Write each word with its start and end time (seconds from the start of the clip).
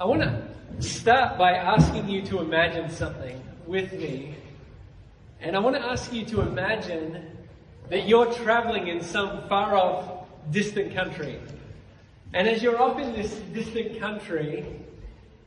I 0.00 0.04
want 0.04 0.22
to 0.22 0.80
start 0.80 1.38
by 1.38 1.54
asking 1.54 2.08
you 2.08 2.22
to 2.26 2.38
imagine 2.38 2.88
something 2.88 3.42
with 3.66 3.92
me. 3.92 4.36
And 5.40 5.56
I 5.56 5.58
want 5.58 5.74
to 5.74 5.84
ask 5.84 6.12
you 6.12 6.24
to 6.26 6.42
imagine 6.42 7.26
that 7.88 8.06
you're 8.06 8.32
traveling 8.34 8.86
in 8.86 9.02
some 9.02 9.48
far 9.48 9.74
off, 9.74 10.28
distant 10.52 10.94
country. 10.94 11.40
And 12.32 12.46
as 12.46 12.62
you're 12.62 12.80
off 12.80 13.00
in 13.00 13.12
this 13.12 13.34
distant 13.52 13.98
country, 13.98 14.64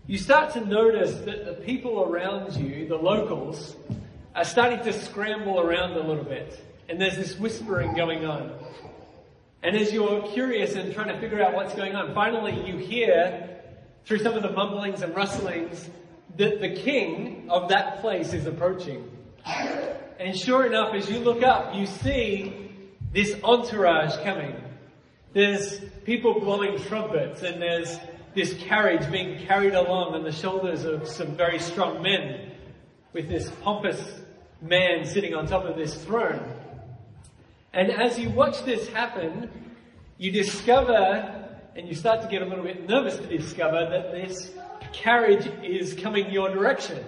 you 0.06 0.18
start 0.18 0.52
to 0.56 0.66
notice 0.66 1.14
that 1.22 1.46
the 1.46 1.54
people 1.54 2.04
around 2.04 2.54
you, 2.54 2.90
the 2.90 2.98
locals, 2.98 3.78
are 4.36 4.44
starting 4.44 4.84
to 4.84 4.92
scramble 4.92 5.62
around 5.62 5.92
a 5.92 6.06
little 6.06 6.26
bit. 6.26 6.62
And 6.90 7.00
there's 7.00 7.16
this 7.16 7.40
whispering 7.40 7.96
going 7.96 8.26
on. 8.26 8.52
And 9.64 9.78
as 9.78 9.94
you're 9.94 10.28
curious 10.34 10.76
and 10.76 10.94
trying 10.94 11.08
to 11.08 11.20
figure 11.22 11.42
out 11.42 11.54
what's 11.54 11.74
going 11.74 11.96
on, 11.96 12.14
finally 12.14 12.68
you 12.70 12.76
hear 12.76 13.48
through 14.06 14.20
some 14.20 14.34
of 14.34 14.44
the 14.44 14.52
mumblings 14.52 15.02
and 15.02 15.16
rustlings 15.16 15.90
that 16.38 16.62
the 16.62 16.70
king 16.70 17.48
of 17.50 17.70
that 17.70 18.02
place 18.02 18.34
is 18.34 18.46
approaching. 18.46 19.10
And 20.20 20.38
sure 20.38 20.66
enough, 20.66 20.94
as 20.94 21.10
you 21.10 21.20
look 21.20 21.44
up, 21.44 21.76
you 21.76 21.86
see 21.86 22.70
this 23.12 23.36
entourage 23.44 24.16
coming. 24.24 24.56
There's 25.34 25.80
people 26.06 26.40
blowing 26.40 26.78
trumpets 26.84 27.42
and 27.42 27.62
there's 27.62 28.00
this 28.34 28.54
carriage 28.64 29.10
being 29.12 29.46
carried 29.46 29.74
along 29.74 30.14
on 30.14 30.24
the 30.24 30.32
shoulders 30.32 30.86
of 30.86 31.08
some 31.08 31.36
very 31.36 31.60
strong 31.60 32.02
men 32.02 32.52
with 33.14 33.28
this 33.28 33.50
pompous 33.62 34.02
man 34.62 35.06
sitting 35.06 35.34
on 35.34 35.48
top 35.48 35.66
of 35.66 35.76
this 35.76 35.96
throne. 36.06 36.42
And 37.74 37.92
as 37.92 38.20
you 38.20 38.30
watch 38.30 38.64
this 38.64 38.88
happen, 38.90 39.50
you 40.18 40.32
discover, 40.32 41.41
and 41.76 41.88
you 41.88 41.96
start 41.96 42.22
to 42.22 42.28
get 42.28 42.42
a 42.42 42.46
little 42.46 42.64
bit 42.64 42.88
nervous 42.88 43.18
to 43.18 43.26
discover 43.26 43.90
that 43.90 44.12
this 44.12 44.52
carriage 44.94 45.48
is 45.64 45.94
coming 45.94 46.30
your 46.32 46.50
direction. 46.50 47.04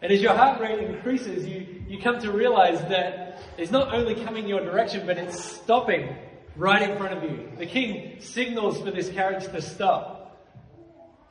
And 0.00 0.12
as 0.12 0.20
your 0.20 0.34
heart 0.34 0.60
rate 0.60 0.78
increases, 0.80 1.46
you, 1.46 1.66
you 1.88 2.00
come 2.00 2.20
to 2.20 2.30
realize 2.32 2.80
that 2.88 3.40
it's 3.56 3.70
not 3.70 3.92
only 3.94 4.14
coming 4.24 4.46
your 4.48 4.60
direction, 4.60 5.06
but 5.06 5.18
it's 5.18 5.44
stopping 5.44 6.16
right 6.56 6.88
in 6.88 6.96
front 6.96 7.16
of 7.16 7.22
you. 7.22 7.50
The 7.56 7.66
king 7.66 8.20
signals 8.20 8.80
for 8.80 8.90
this 8.90 9.08
carriage 9.10 9.44
to 9.44 9.62
stop. 9.62 10.18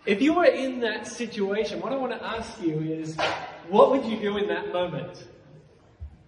If 0.05 0.21
you 0.21 0.33
were 0.33 0.45
in 0.45 0.79
that 0.79 1.07
situation, 1.07 1.79
what 1.79 1.93
I 1.93 1.97
want 1.97 2.13
to 2.13 2.25
ask 2.25 2.61
you 2.61 2.79
is, 2.79 3.15
what 3.69 3.91
would 3.91 4.05
you 4.05 4.19
do 4.19 4.37
in 4.37 4.47
that 4.47 4.73
moment? 4.73 5.27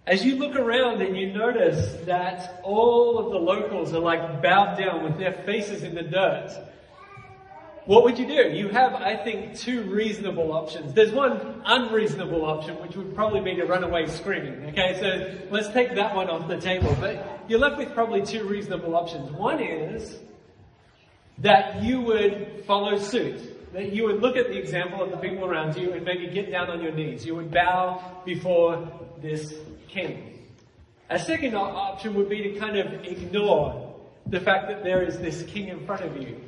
As 0.06 0.22
you 0.22 0.36
look 0.36 0.54
around 0.54 1.00
and 1.00 1.16
you 1.16 1.32
notice 1.32 1.94
that 2.04 2.60
all 2.62 3.18
of 3.18 3.32
the 3.32 3.38
locals 3.38 3.94
are 3.94 4.00
like 4.00 4.42
bowed 4.42 4.76
down 4.76 5.02
with 5.02 5.16
their 5.16 5.32
faces 5.32 5.82
in 5.82 5.94
the 5.94 6.02
dirt, 6.02 6.50
what 7.86 8.04
would 8.04 8.18
you 8.18 8.26
do? 8.26 8.50
You 8.50 8.68
have, 8.68 8.94
I 8.94 9.16
think, 9.16 9.58
two 9.58 9.82
reasonable 9.84 10.52
options. 10.52 10.92
There's 10.92 11.12
one 11.12 11.62
unreasonable 11.64 12.44
option, 12.44 12.80
which 12.80 12.96
would 12.96 13.14
probably 13.14 13.40
be 13.40 13.54
to 13.56 13.64
run 13.64 13.84
away 13.84 14.06
screaming. 14.06 14.66
Okay, 14.70 14.98
so 15.00 15.48
let's 15.50 15.68
take 15.68 15.94
that 15.94 16.14
one 16.14 16.28
off 16.28 16.48
the 16.48 16.60
table. 16.60 16.94
But 17.00 17.44
you're 17.48 17.58
left 17.58 17.78
with 17.78 17.92
probably 17.94 18.24
two 18.24 18.46
reasonable 18.46 18.94
options. 18.96 19.30
One 19.32 19.60
is 19.60 20.18
that 21.38 21.82
you 21.82 22.00
would 22.02 22.64
follow 22.66 22.98
suit. 22.98 23.72
That 23.72 23.92
you 23.92 24.04
would 24.04 24.20
look 24.20 24.36
at 24.36 24.48
the 24.48 24.56
example 24.56 25.02
of 25.02 25.10
the 25.10 25.16
people 25.16 25.44
around 25.44 25.76
you 25.76 25.92
and 25.92 26.04
maybe 26.04 26.28
get 26.28 26.50
down 26.50 26.70
on 26.70 26.82
your 26.82 26.92
knees. 26.92 27.26
You 27.26 27.34
would 27.34 27.50
bow 27.50 28.22
before 28.24 28.88
this 29.20 29.52
A 31.10 31.18
second 31.18 31.54
option 31.54 32.14
would 32.14 32.28
be 32.28 32.42
to 32.42 32.58
kind 32.58 32.76
of 32.76 33.04
ignore 33.04 33.94
the 34.26 34.40
fact 34.40 34.68
that 34.68 34.82
there 34.82 35.02
is 35.02 35.18
this 35.18 35.42
king 35.42 35.68
in 35.68 35.84
front 35.86 36.02
of 36.02 36.16
you, 36.20 36.40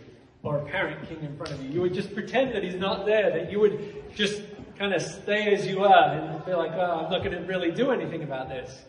or 0.42 0.58
apparent 0.58 1.08
king 1.08 1.22
in 1.22 1.36
front 1.36 1.52
of 1.52 1.62
you. 1.62 1.70
You 1.70 1.80
would 1.82 1.94
just 1.94 2.14
pretend 2.14 2.54
that 2.54 2.62
he's 2.62 2.74
not 2.74 3.04
there, 3.06 3.30
that 3.30 3.52
you 3.52 3.60
would 3.60 4.14
just 4.14 4.42
kind 4.78 4.94
of 4.94 5.02
stay 5.02 5.54
as 5.54 5.66
you 5.66 5.84
are 5.84 6.12
and 6.12 6.44
be 6.44 6.54
like, 6.54 6.72
oh, 6.72 7.04
I'm 7.04 7.10
not 7.10 7.22
going 7.22 7.32
to 7.32 7.42
really 7.46 7.70
do 7.70 7.90
anything 7.90 8.22
about 8.22 8.48
this. 8.48 8.84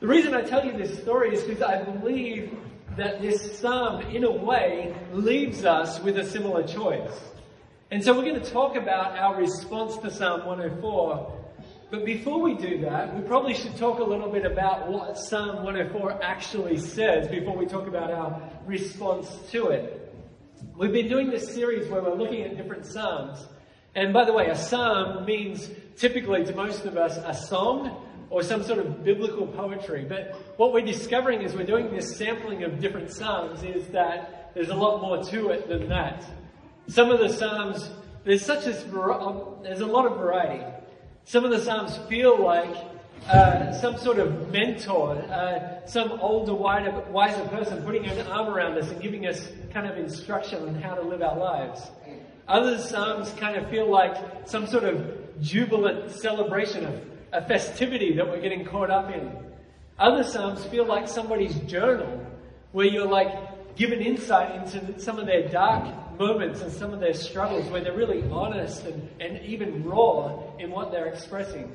The 0.00 0.06
reason 0.08 0.34
I 0.34 0.42
tell 0.42 0.64
you 0.64 0.72
this 0.76 0.98
story 1.00 1.34
is 1.34 1.42
because 1.42 1.62
I 1.62 1.82
believe 1.82 2.56
that 2.96 3.22
this 3.22 3.58
psalm, 3.58 4.02
in 4.02 4.24
a 4.24 4.30
way, 4.30 4.94
leaves 5.12 5.64
us 5.64 6.00
with 6.00 6.18
a 6.18 6.24
similar 6.24 6.62
choice. 6.66 7.12
And 7.90 8.02
so 8.02 8.12
we're 8.12 8.24
going 8.24 8.40
to 8.40 8.50
talk 8.50 8.74
about 8.76 9.16
our 9.16 9.36
response 9.36 9.96
to 9.98 10.10
Psalm 10.10 10.46
104 10.46 11.41
but 11.92 12.06
before 12.06 12.40
we 12.40 12.54
do 12.54 12.80
that, 12.80 13.14
we 13.14 13.20
probably 13.20 13.52
should 13.52 13.76
talk 13.76 13.98
a 13.98 14.02
little 14.02 14.30
bit 14.30 14.46
about 14.46 14.90
what 14.90 15.18
Psalm 15.18 15.56
104 15.56 16.22
actually 16.22 16.78
says 16.78 17.28
before 17.28 17.54
we 17.54 17.66
talk 17.66 17.86
about 17.86 18.10
our 18.10 18.50
response 18.64 19.28
to 19.50 19.66
it. 19.66 20.14
We've 20.74 20.90
been 20.90 21.10
doing 21.10 21.28
this 21.28 21.52
series 21.52 21.90
where 21.90 22.00
we're 22.00 22.14
looking 22.14 22.44
at 22.44 22.56
different 22.56 22.86
Psalms. 22.86 23.46
And 23.94 24.10
by 24.10 24.24
the 24.24 24.32
way, 24.32 24.46
a 24.46 24.56
Psalm 24.56 25.26
means 25.26 25.68
typically 25.98 26.42
to 26.46 26.54
most 26.54 26.86
of 26.86 26.96
us 26.96 27.18
a 27.18 27.34
song 27.34 28.06
or 28.30 28.42
some 28.42 28.62
sort 28.62 28.78
of 28.78 29.04
biblical 29.04 29.46
poetry. 29.46 30.06
But 30.08 30.34
what 30.56 30.72
we're 30.72 30.86
discovering 30.86 31.44
as 31.44 31.54
we're 31.54 31.66
doing 31.66 31.94
this 31.94 32.16
sampling 32.16 32.64
of 32.64 32.80
different 32.80 33.10
Psalms 33.10 33.64
is 33.64 33.86
that 33.88 34.52
there's 34.54 34.70
a 34.70 34.74
lot 34.74 35.02
more 35.02 35.22
to 35.24 35.50
it 35.50 35.68
than 35.68 35.90
that. 35.90 36.24
Some 36.86 37.10
of 37.10 37.20
the 37.20 37.28
Psalms, 37.28 37.90
there's 38.24 38.46
such 38.46 38.66
a, 38.66 38.72
there's 39.62 39.82
a 39.82 39.86
lot 39.86 40.10
of 40.10 40.16
variety. 40.16 40.64
Some 41.24 41.44
of 41.44 41.52
the 41.52 41.60
Psalms 41.60 41.96
feel 42.08 42.42
like 42.42 42.74
uh, 43.28 43.72
some 43.72 43.96
sort 43.96 44.18
of 44.18 44.50
mentor, 44.50 45.16
uh, 45.30 45.86
some 45.86 46.12
older, 46.20 46.52
wider, 46.52 46.90
wiser 47.10 47.44
person 47.44 47.82
putting 47.84 48.04
an 48.06 48.26
arm 48.26 48.48
around 48.48 48.76
us 48.76 48.90
and 48.90 49.00
giving 49.00 49.26
us 49.26 49.48
kind 49.72 49.86
of 49.86 49.96
instruction 49.96 50.62
on 50.68 50.74
how 50.74 50.94
to 50.94 51.02
live 51.02 51.22
our 51.22 51.38
lives. 51.38 51.90
Other 52.48 52.76
Psalms 52.76 53.32
kind 53.38 53.56
of 53.56 53.70
feel 53.70 53.88
like 53.88 54.16
some 54.48 54.66
sort 54.66 54.82
of 54.82 55.40
jubilant 55.40 56.10
celebration 56.10 56.84
of 56.84 57.00
a 57.32 57.46
festivity 57.46 58.14
that 58.16 58.26
we're 58.26 58.40
getting 58.40 58.64
caught 58.64 58.90
up 58.90 59.14
in. 59.14 59.30
Other 59.98 60.24
Psalms 60.24 60.64
feel 60.66 60.84
like 60.84 61.06
somebody's 61.06 61.54
journal 61.60 62.26
where 62.72 62.86
you're 62.86 63.06
like 63.06 63.76
given 63.76 64.00
insight 64.00 64.56
into 64.56 64.98
some 64.98 65.20
of 65.20 65.26
their 65.26 65.48
dark 65.48 65.94
moments 66.22 66.60
and 66.60 66.72
some 66.72 66.94
of 66.94 67.00
their 67.00 67.14
struggles 67.14 67.68
where 67.70 67.82
they're 67.82 67.96
really 67.96 68.22
honest 68.30 68.84
and, 68.84 69.08
and 69.20 69.44
even 69.44 69.82
raw 69.84 70.38
in 70.58 70.70
what 70.70 70.92
they're 70.92 71.06
expressing. 71.06 71.74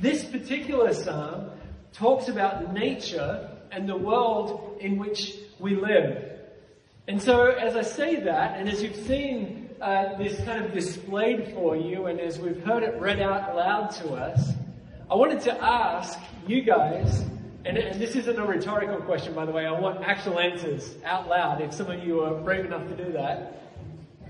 This 0.00 0.24
particular 0.24 0.94
psalm 0.94 1.50
talks 1.92 2.28
about 2.28 2.72
nature 2.72 3.50
and 3.72 3.88
the 3.88 3.96
world 3.96 4.78
in 4.80 4.98
which 4.98 5.34
we 5.58 5.74
live. 5.74 6.28
And 7.08 7.20
so, 7.20 7.46
as 7.46 7.74
I 7.74 7.82
say 7.82 8.20
that, 8.20 8.58
and 8.58 8.68
as 8.68 8.82
you've 8.82 9.04
seen 9.06 9.70
uh, 9.80 10.16
this 10.16 10.36
kind 10.44 10.64
of 10.64 10.72
displayed 10.72 11.52
for 11.52 11.76
you, 11.76 12.06
and 12.06 12.20
as 12.20 12.38
we've 12.38 12.62
heard 12.62 12.84
it 12.84 13.00
read 13.00 13.20
out 13.20 13.56
loud 13.56 13.90
to 13.90 14.12
us, 14.12 14.52
I 15.10 15.16
wanted 15.16 15.40
to 15.42 15.62
ask 15.62 16.18
you 16.46 16.62
guys, 16.62 17.24
and, 17.64 17.76
and 17.76 18.00
this 18.00 18.14
isn't 18.14 18.38
a 18.38 18.46
rhetorical 18.46 18.98
question, 18.98 19.34
by 19.34 19.44
the 19.44 19.52
way, 19.52 19.66
I 19.66 19.72
want 19.72 20.02
actual 20.04 20.38
answers 20.38 20.94
out 21.04 21.28
loud 21.28 21.60
if 21.60 21.74
some 21.74 21.90
of 21.90 22.04
you 22.04 22.22
are 22.22 22.34
brave 22.34 22.64
enough 22.64 22.86
to 22.88 22.96
do 22.96 23.12
that. 23.12 23.61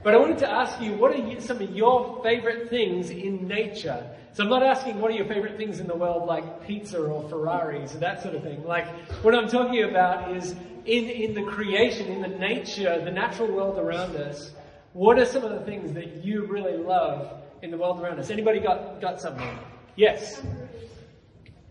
But 0.02 0.14
I 0.14 0.16
wanted 0.16 0.38
to 0.38 0.50
ask 0.50 0.80
you, 0.80 0.94
what 0.94 1.12
are 1.12 1.40
some 1.40 1.60
of 1.60 1.70
your 1.70 2.20
favorite 2.22 2.68
things 2.68 3.10
in 3.10 3.46
nature? 3.46 4.04
So 4.32 4.42
I'm 4.42 4.50
not 4.50 4.62
asking 4.62 5.00
what 5.00 5.10
are 5.12 5.14
your 5.14 5.26
favorite 5.26 5.56
things 5.56 5.78
in 5.78 5.86
the 5.86 5.94
world 5.94 6.26
like 6.26 6.66
pizza 6.66 6.98
or 7.00 7.28
Ferraris 7.28 7.94
or 7.94 7.98
that 7.98 8.22
sort 8.22 8.34
of 8.34 8.42
thing. 8.42 8.64
Like, 8.64 8.88
what 9.22 9.34
I'm 9.34 9.48
talking 9.48 9.84
about 9.84 10.34
is 10.36 10.52
in, 10.86 11.04
in 11.04 11.34
the 11.34 11.42
creation, 11.44 12.08
in 12.08 12.22
the 12.22 12.28
nature, 12.28 13.00
the 13.04 13.10
natural 13.10 13.52
world 13.52 13.78
around 13.78 14.16
us, 14.16 14.52
what 14.92 15.18
are 15.18 15.26
some 15.26 15.44
of 15.44 15.52
the 15.52 15.60
things 15.60 15.92
that 15.92 16.24
you 16.24 16.46
really 16.46 16.76
love 16.76 17.40
in 17.62 17.70
the 17.70 17.76
world 17.76 18.00
around 18.00 18.18
us? 18.18 18.30
Anybody 18.30 18.58
got, 18.58 19.00
got 19.00 19.20
something? 19.20 19.58
Yes. 19.94 20.42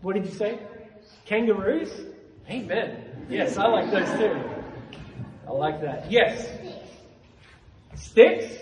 What 0.00 0.14
did 0.14 0.24
you 0.24 0.32
say? 0.32 0.58
Kangaroos? 1.26 1.90
Amen. 2.48 3.26
Yes, 3.28 3.56
I 3.56 3.66
like 3.66 3.90
those 3.90 4.08
too. 4.18 4.40
I 5.46 5.52
like 5.52 5.80
that. 5.82 6.10
Yes. 6.10 6.48
Sticks? 8.02 8.58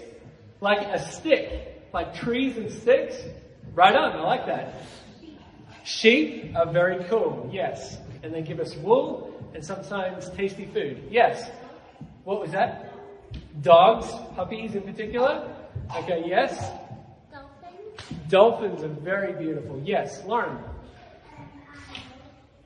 Like 0.60 0.86
a 0.86 0.98
stick. 1.10 1.88
Like 1.92 2.14
trees 2.14 2.56
and 2.56 2.70
sticks? 2.70 3.16
Right 3.74 3.94
on, 3.94 4.12
I 4.12 4.22
like 4.22 4.46
that. 4.46 4.74
Sheep 5.82 6.54
are 6.54 6.70
very 6.70 7.02
cool, 7.04 7.48
yes. 7.52 7.98
And 8.22 8.34
they 8.34 8.42
give 8.42 8.60
us 8.60 8.76
wool 8.76 9.34
and 9.54 9.64
sometimes 9.64 10.28
tasty 10.30 10.66
food. 10.66 11.08
Yes. 11.10 11.50
What 12.24 12.40
was 12.40 12.52
that? 12.52 12.92
Dogs, 13.62 14.06
puppies 14.36 14.74
in 14.74 14.82
particular? 14.82 15.52
Okay, 15.96 16.22
yes. 16.26 16.70
Dolphins. 17.32 18.28
Dolphins 18.28 18.82
are 18.82 18.88
very 18.88 19.32
beautiful. 19.32 19.80
Yes. 19.84 20.22
Lauren. 20.26 20.58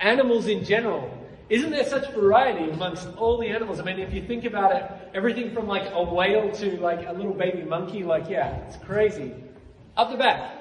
Animals 0.01 0.49
in 0.49 0.65
general. 0.65 1.09
Isn't 1.51 1.71
there 1.71 1.85
such 1.85 2.11
variety 2.13 2.71
amongst 2.71 3.09
all 3.17 3.39
the 3.39 3.49
animals? 3.49 3.79
I 3.79 3.83
mean, 3.83 3.99
if 3.99 4.15
you 4.15 4.23
think 4.27 4.45
about 4.45 4.75
it, 4.75 4.91
everything 5.15 5.53
from 5.53 5.67
like 5.67 5.91
a 5.93 6.03
whale 6.03 6.51
to 6.53 6.81
like 6.81 7.07
a 7.07 7.13
little 7.13 7.35
baby 7.35 7.63
monkey, 7.63 8.03
like, 8.03 8.29
yeah, 8.31 8.57
it's 8.67 8.77
crazy. 8.79 9.35
Up 9.97 10.11
the 10.11 10.17
back. 10.17 10.53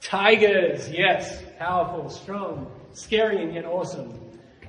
Tigers. 0.00 0.86
Tigers, 0.86 0.90
yes. 0.90 1.42
Powerful, 1.58 2.08
strong, 2.08 2.70
scary, 2.92 3.42
and 3.42 3.52
yet 3.52 3.64
awesome. 3.64 4.14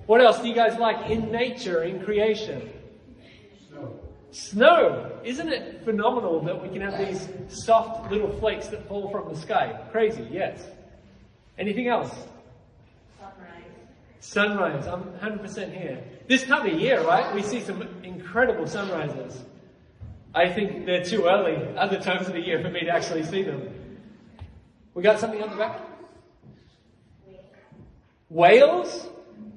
What 0.08 0.22
else 0.22 0.40
do 0.40 0.48
you 0.48 0.56
guys 0.56 0.80
like 0.80 1.12
in 1.12 1.32
nature, 1.32 1.84
in 1.84 2.04
creation? 2.04 2.74
Snow. 3.68 4.00
Snow. 4.32 5.20
Isn't 5.24 5.50
it 5.50 5.84
phenomenal 5.84 6.42
that 6.46 6.60
we 6.60 6.70
can 6.70 6.82
have 6.82 6.98
these 6.98 7.30
soft 7.48 8.12
little 8.12 8.32
flakes 8.40 8.68
that 8.70 8.88
fall 8.88 9.12
from 9.12 9.32
the 9.32 9.40
sky? 9.40 9.80
Crazy, 9.92 10.28
yes. 10.32 10.66
Anything 11.60 11.90
else? 11.90 12.12
Sunrise. 14.20 14.86
I'm 14.88 15.04
100% 15.04 15.74
here. 15.74 16.04
This 16.28 16.44
time 16.44 16.66
of 16.66 16.80
year, 16.80 17.02
right, 17.06 17.34
we 17.34 17.42
see 17.42 17.62
some 17.62 17.82
incredible 18.04 18.68
sunrises. 18.68 19.44
I 20.36 20.52
think 20.52 20.86
they're 20.86 21.04
too 21.04 21.26
early 21.26 21.56
other 21.78 22.00
times 22.00 22.28
of 22.28 22.34
the 22.34 22.42
year 22.42 22.62
for 22.62 22.70
me 22.70 22.82
to 22.82 22.90
actually 22.90 23.24
see 23.24 23.44
them. 23.44 23.74
We 24.94 25.02
got 25.02 25.20
something 25.20 25.42
on 25.42 25.50
the 25.50 25.56
back? 25.56 25.80
Whales? 28.30 29.08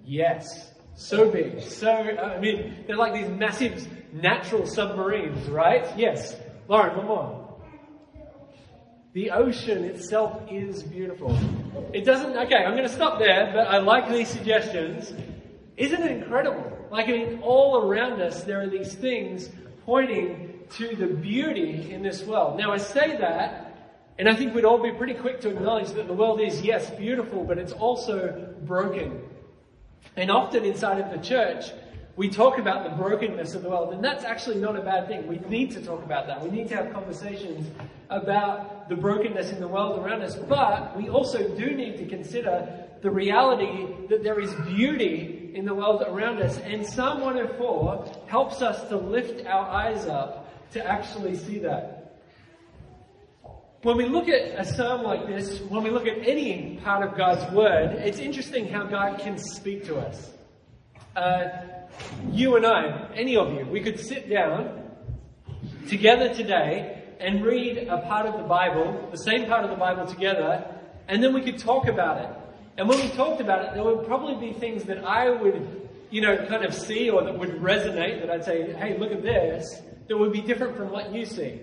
Yes. 0.05 0.73
So 0.95 1.31
big. 1.31 1.61
So, 1.61 1.91
uh, 1.91 2.35
I 2.37 2.41
mean, 2.41 2.85
they're 2.87 2.97
like 2.97 3.13
these 3.15 3.29
massive 3.29 3.87
natural 4.13 4.67
submarines, 4.67 5.49
right? 5.49 5.87
Yes. 5.99 6.37
Lauren, 6.69 6.97
one 6.97 7.07
more. 7.07 7.42
The 9.13 9.31
ocean 9.31 9.85
itself 9.85 10.41
is 10.51 10.83
beautiful. 10.83 11.39
It 11.93 12.07
doesn't, 12.07 12.35
okay, 12.35 12.65
I'm 12.65 12.73
going 12.73 12.89
to 12.89 12.95
stop 12.95 13.19
there, 13.19 13.51
but 13.53 13.67
I 13.67 13.77
like 13.77 14.09
these 14.09 14.29
suggestions. 14.29 15.13
Isn't 15.77 16.03
it 16.03 16.11
incredible? 16.13 16.79
Like, 16.91 17.09
I 17.09 17.13
mean, 17.13 17.41
all 17.43 17.87
around 17.87 18.23
us, 18.23 18.45
there 18.45 18.63
are 18.63 18.69
these 18.69 18.95
things 18.95 19.51
pointing 19.85 20.61
to 20.71 20.97
the 20.97 21.09
beauty 21.09 21.93
in 21.93 22.03
this 22.03 22.23
world. 22.23 22.57
Now, 22.57 22.73
I 22.73 22.79
say 22.79 23.19
that, 23.19 24.01
and 24.19 24.31
I 24.31 24.35
think 24.35 24.55
we'd 24.55 24.65
all 24.65 24.83
be 24.83 24.93
pretty 24.93 25.15
quick 25.15 25.43
to 25.43 25.51
acknowledge 25.51 25.91
that 25.91 26.07
the 26.07 26.15
world 26.15 26.41
is, 26.41 26.63
yes, 26.63 26.89
beautiful, 26.93 27.45
but 27.45 27.59
it's 27.59 27.73
also 27.73 28.55
broken. 28.63 29.21
And 30.17 30.31
often 30.31 30.65
inside 30.65 31.01
of 31.01 31.11
the 31.11 31.19
church, 31.19 31.67
we 32.15 32.29
talk 32.29 32.59
about 32.59 32.85
the 32.85 32.91
brokenness 32.91 33.55
of 33.55 33.63
the 33.63 33.71
world, 33.71 33.95
and 33.95 34.05
that's 34.05 34.25
actually 34.25 34.57
not 34.57 34.77
a 34.77 34.83
bad 34.83 35.09
thing. 35.09 35.27
We 35.27 35.39
need 35.49 35.71
to 35.73 35.81
talk 35.81 36.05
about 36.05 36.27
that. 36.27 36.43
We 36.43 36.51
need 36.51 36.69
to 36.69 36.77
have 36.77 36.93
conversations 36.93 37.71
about 38.11 38.89
the 38.91 38.97
brokenness 38.97 39.51
in 39.51 39.61
the 39.61 39.69
world 39.69 39.99
around 39.99 40.21
us, 40.21 40.37
but 40.37 40.95
we 40.97 41.09
also 41.09 41.49
do 41.57 41.73
need 41.73 41.97
to 41.99 42.07
consider 42.07 42.85
the 43.01 43.11
reality 43.11 43.87
that 44.09 44.23
there 44.23 44.41
is 44.41 44.55
beauty 44.67 45.51
in 45.55 45.65
the 45.65 45.75
world 45.75 46.03
around 46.07 46.41
us. 46.43 46.59
And 46.59 46.87
Psalm 46.87 47.21
104 47.21 48.27
helps 48.27 48.61
us 48.61 48.87
to 48.91 48.97
lift 48.97 49.47
our 49.47 49.67
eyes 49.67 50.07
up 50.07 50.71
to 50.73 50.87
actually 50.87 51.37
see 51.37 51.59
that. 51.61 51.99
When 53.83 53.97
we 53.97 54.05
look 54.05 54.29
at 54.29 54.61
a 54.61 54.65
psalm 54.65 55.03
like 55.03 55.27
this, 55.27 55.61
when 55.63 55.83
we 55.83 55.91
look 55.91 56.07
at 56.07 56.19
any 56.19 56.79
part 56.85 57.07
of 57.07 57.17
God's 57.17 57.53
word, 57.53 57.97
it's 57.97 58.19
interesting 58.19 58.69
how 58.69 58.85
God 58.85 59.19
can 59.19 59.37
speak 59.37 59.85
to 59.87 59.97
us. 59.97 60.31
Uh, 61.17 61.49
you 62.31 62.57
and 62.57 62.67
I, 62.67 63.09
any 63.15 63.37
of 63.37 63.53
you, 63.53 63.67
we 63.67 63.81
could 63.81 63.99
sit 63.99 64.29
down 64.29 64.91
together 65.89 66.33
today 66.33 67.03
and 67.21 67.45
read 67.45 67.79
a 67.89 67.99
part 67.99 68.27
of 68.27 68.37
the 68.37 68.45
Bible, 68.45 69.09
the 69.11 69.19
same 69.19 69.47
part 69.47 69.65
of 69.65 69.71
the 69.71 69.77
Bible 69.77 70.07
together, 70.07 70.65
and 71.09 71.23
then 71.23 71.33
we 71.35 71.41
could 71.41 71.59
talk 71.59 71.87
about 71.87 72.23
it. 72.23 72.31
And 72.77 72.89
when 72.89 72.99
we 73.01 73.09
talked 73.09 73.41
about 73.41 73.65
it, 73.65 73.75
there 73.75 73.85
would 73.85 74.07
probably 74.07 74.35
be 74.35 74.59
things 74.59 74.85
that 74.85 75.05
I 75.05 75.31
would, 75.31 75.89
you 76.11 76.21
know, 76.23 76.37
kind 76.47 76.65
of 76.65 76.75
see 76.75 77.11
or 77.11 77.23
that 77.23 77.39
would 77.39 77.61
resonate 77.61 78.21
that 78.21 78.31
I'd 78.31 78.45
say, 78.45 78.73
hey, 78.73 78.99
look 78.99 79.13
at 79.13 79.23
this, 79.23 79.83
that 80.09 80.17
would 80.17 80.33
be 80.33 80.41
different 80.41 80.77
from 80.77 80.91
what 80.91 81.13
you 81.13 81.27
see. 81.27 81.61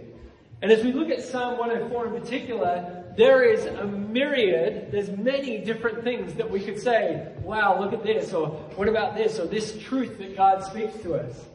And 0.61 0.71
as 0.71 0.83
we 0.83 0.91
look 0.91 1.09
at 1.09 1.23
Psalm 1.23 1.57
104 1.57 2.07
in 2.07 2.21
particular, 2.21 3.05
there 3.15 3.43
is 3.43 3.65
a 3.65 3.85
myriad, 3.85 4.91
there's 4.91 5.09
many 5.09 5.59
different 5.59 6.03
things 6.03 6.33
that 6.35 6.49
we 6.49 6.59
could 6.59 6.79
say, 6.79 7.27
wow, 7.43 7.79
look 7.79 7.93
at 7.93 8.03
this, 8.03 8.33
or 8.33 8.47
what 8.75 8.87
about 8.87 9.15
this, 9.15 9.39
or 9.39 9.45
this 9.45 9.77
truth 9.81 10.17
that 10.19 10.35
God 10.35 10.63
speaks 10.63 10.95
to 11.03 11.15
us. 11.15 11.45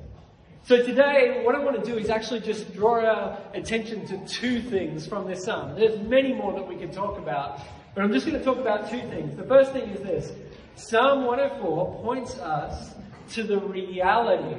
So 0.65 0.83
today, 0.83 1.43
what 1.45 1.55
I 1.55 1.59
want 1.59 1.83
to 1.83 1.91
do 1.91 1.99
is 1.99 2.09
actually 2.09 2.41
just 2.41 2.73
draw 2.73 3.05
our 3.05 3.39
attention 3.53 4.07
to 4.07 4.19
two 4.27 4.63
things 4.63 5.07
from 5.07 5.27
this 5.27 5.45
psalm. 5.45 5.79
There's 5.79 5.99
many 6.01 6.33
more 6.33 6.55
that 6.55 6.67
we 6.67 6.77
can 6.77 6.91
talk 6.91 7.19
about, 7.19 7.61
but 7.95 8.03
I'm 8.03 8.13
just 8.13 8.27
going 8.27 8.39
to 8.39 8.45
talk 8.45 8.57
about 8.57 8.91
two 8.91 9.01
things. 9.11 9.37
The 9.37 9.45
first 9.45 9.73
thing 9.73 9.91
is 9.91 10.01
this. 10.01 10.33
Psalm 10.77 11.27
104 11.27 12.03
points 12.03 12.39
us 12.39 12.95
to 13.33 13.43
the 13.43 13.59
reality 13.59 14.59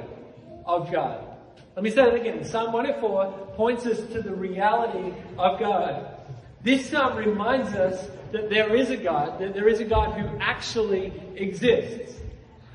of 0.64 0.92
God. 0.92 1.25
Let 1.76 1.82
me 1.82 1.90
say 1.90 2.06
that 2.06 2.14
again. 2.14 2.42
Psalm 2.42 2.72
104 2.72 3.52
points 3.54 3.84
us 3.84 3.98
to 4.14 4.22
the 4.22 4.34
reality 4.34 5.14
of 5.36 5.60
God. 5.60 6.06
This 6.62 6.88
psalm 6.88 7.18
reminds 7.18 7.74
us 7.74 8.08
that 8.32 8.48
there 8.48 8.74
is 8.74 8.88
a 8.88 8.96
God, 8.96 9.38
that 9.40 9.52
there 9.52 9.68
is 9.68 9.80
a 9.80 9.84
God 9.84 10.18
who 10.18 10.38
actually 10.40 11.12
exists. 11.36 12.18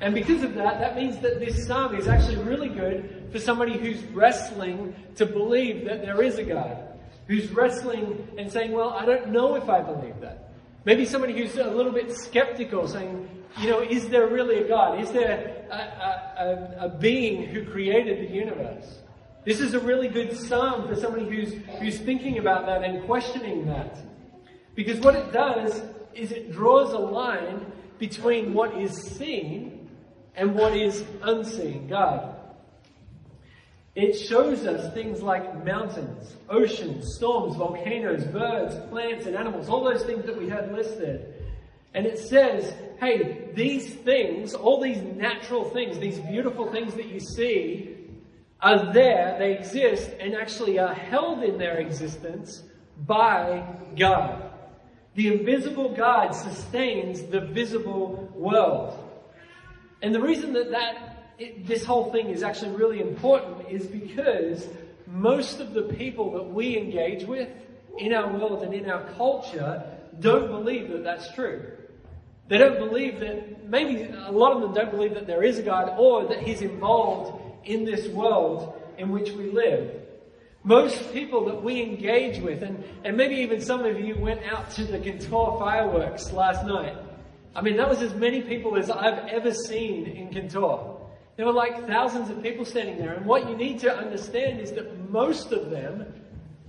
And 0.00 0.14
because 0.14 0.44
of 0.44 0.54
that, 0.54 0.78
that 0.78 0.94
means 0.94 1.18
that 1.18 1.40
this 1.40 1.66
psalm 1.66 1.96
is 1.96 2.06
actually 2.06 2.36
really 2.44 2.68
good 2.68 3.28
for 3.32 3.40
somebody 3.40 3.76
who's 3.76 4.00
wrestling 4.04 4.94
to 5.16 5.26
believe 5.26 5.84
that 5.86 6.02
there 6.02 6.22
is 6.22 6.38
a 6.38 6.44
God. 6.44 6.78
Who's 7.26 7.50
wrestling 7.50 8.28
and 8.38 8.52
saying, 8.52 8.70
well, 8.70 8.90
I 8.90 9.04
don't 9.04 9.30
know 9.30 9.56
if 9.56 9.68
I 9.68 9.80
believe 9.80 10.20
that. 10.20 10.52
Maybe 10.84 11.06
somebody 11.06 11.32
who's 11.32 11.56
a 11.56 11.64
little 11.64 11.92
bit 11.92 12.12
skeptical 12.12 12.86
saying, 12.86 13.28
you 13.60 13.68
know, 13.68 13.80
is 13.80 14.08
there 14.08 14.26
really 14.26 14.58
a 14.58 14.68
God? 14.68 15.00
Is 15.00 15.10
there 15.10 15.64
a, 15.70 15.74
a, 15.74 16.86
a, 16.86 16.88
being 16.88 17.46
who 17.46 17.64
created 17.64 18.28
the 18.28 18.34
universe? 18.34 18.98
This 19.44 19.60
is 19.60 19.74
a 19.74 19.80
really 19.80 20.08
good 20.08 20.36
psalm 20.36 20.88
for 20.88 20.94
somebody 20.94 21.28
who's, 21.28 21.54
who's 21.80 21.98
thinking 21.98 22.38
about 22.38 22.66
that 22.66 22.82
and 22.82 23.04
questioning 23.04 23.66
that. 23.66 23.96
Because 24.74 25.00
what 25.00 25.14
it 25.14 25.32
does 25.32 25.82
is 26.14 26.32
it 26.32 26.52
draws 26.52 26.92
a 26.92 26.98
line 26.98 27.66
between 27.98 28.54
what 28.54 28.76
is 28.80 28.96
seen 28.96 29.90
and 30.34 30.54
what 30.54 30.76
is 30.76 31.04
unseen, 31.22 31.88
God. 31.88 32.36
It 33.94 34.14
shows 34.14 34.64
us 34.66 34.92
things 34.94 35.20
like 35.20 35.64
mountains, 35.66 36.34
oceans, 36.48 37.14
storms, 37.16 37.56
volcanoes, 37.56 38.24
birds, 38.24 38.74
plants, 38.88 39.26
and 39.26 39.36
animals, 39.36 39.68
all 39.68 39.84
those 39.84 40.02
things 40.04 40.24
that 40.24 40.36
we 40.36 40.48
had 40.48 40.72
listed. 40.72 41.34
And 41.92 42.06
it 42.06 42.18
says, 42.18 42.72
hey, 43.00 43.50
these 43.54 43.94
things, 43.94 44.54
all 44.54 44.80
these 44.80 45.00
natural 45.02 45.64
things, 45.70 45.98
these 45.98 46.18
beautiful 46.18 46.70
things 46.70 46.94
that 46.94 47.06
you 47.06 47.20
see, 47.20 47.96
are 48.60 48.92
there, 48.92 49.36
they 49.38 49.56
exist, 49.58 50.10
and 50.20 50.34
actually 50.34 50.78
are 50.78 50.94
held 50.94 51.42
in 51.42 51.58
their 51.58 51.78
existence 51.78 52.62
by 53.06 53.64
God. 53.98 54.50
The 55.14 55.28
invisible 55.28 55.94
God 55.94 56.30
sustains 56.30 57.22
the 57.22 57.40
visible 57.40 58.32
world. 58.34 58.98
And 60.00 60.14
the 60.14 60.20
reason 60.20 60.52
that, 60.52 60.70
that 60.70 61.34
it, 61.38 61.66
this 61.66 61.84
whole 61.84 62.12
thing 62.12 62.28
is 62.28 62.42
actually 62.42 62.76
really 62.76 63.00
important 63.00 63.68
is 63.68 63.86
because 63.86 64.68
most 65.06 65.60
of 65.60 65.74
the 65.74 65.82
people 65.82 66.32
that 66.32 66.44
we 66.44 66.78
engage 66.78 67.24
with 67.24 67.48
in 67.98 68.14
our 68.14 68.32
world 68.32 68.62
and 68.62 68.72
in 68.72 68.88
our 68.88 69.04
culture 69.14 69.84
don't 70.20 70.48
believe 70.48 70.88
that 70.90 71.04
that's 71.04 71.32
true. 71.34 71.72
They 72.52 72.58
don't 72.58 72.78
believe 72.78 73.18
that, 73.20 73.66
maybe 73.66 74.02
a 74.02 74.30
lot 74.30 74.52
of 74.52 74.60
them 74.60 74.74
don't 74.74 74.90
believe 74.90 75.14
that 75.14 75.26
there 75.26 75.42
is 75.42 75.56
a 75.56 75.62
God 75.62 75.94
or 75.96 76.26
that 76.26 76.42
He's 76.42 76.60
involved 76.60 77.40
in 77.64 77.86
this 77.86 78.08
world 78.08 78.78
in 78.98 79.08
which 79.08 79.30
we 79.30 79.50
live. 79.50 79.90
Most 80.62 81.14
people 81.14 81.46
that 81.46 81.62
we 81.62 81.80
engage 81.80 82.42
with, 82.42 82.62
and, 82.62 82.84
and 83.04 83.16
maybe 83.16 83.36
even 83.36 83.62
some 83.62 83.86
of 83.86 83.98
you 83.98 84.18
went 84.18 84.42
out 84.42 84.70
to 84.72 84.84
the 84.84 84.98
Kintore 84.98 85.58
fireworks 85.58 86.30
last 86.30 86.66
night. 86.66 86.94
I 87.56 87.62
mean, 87.62 87.78
that 87.78 87.88
was 87.88 88.02
as 88.02 88.12
many 88.12 88.42
people 88.42 88.76
as 88.76 88.90
I've 88.90 89.28
ever 89.28 89.54
seen 89.54 90.04
in 90.08 90.28
Kintore. 90.28 91.00
There 91.38 91.46
were 91.46 91.54
like 91.54 91.86
thousands 91.86 92.28
of 92.28 92.42
people 92.42 92.66
standing 92.66 92.98
there. 92.98 93.14
And 93.14 93.24
what 93.24 93.48
you 93.48 93.56
need 93.56 93.78
to 93.78 93.96
understand 93.96 94.60
is 94.60 94.72
that 94.72 95.08
most 95.08 95.52
of 95.52 95.70
them 95.70 96.04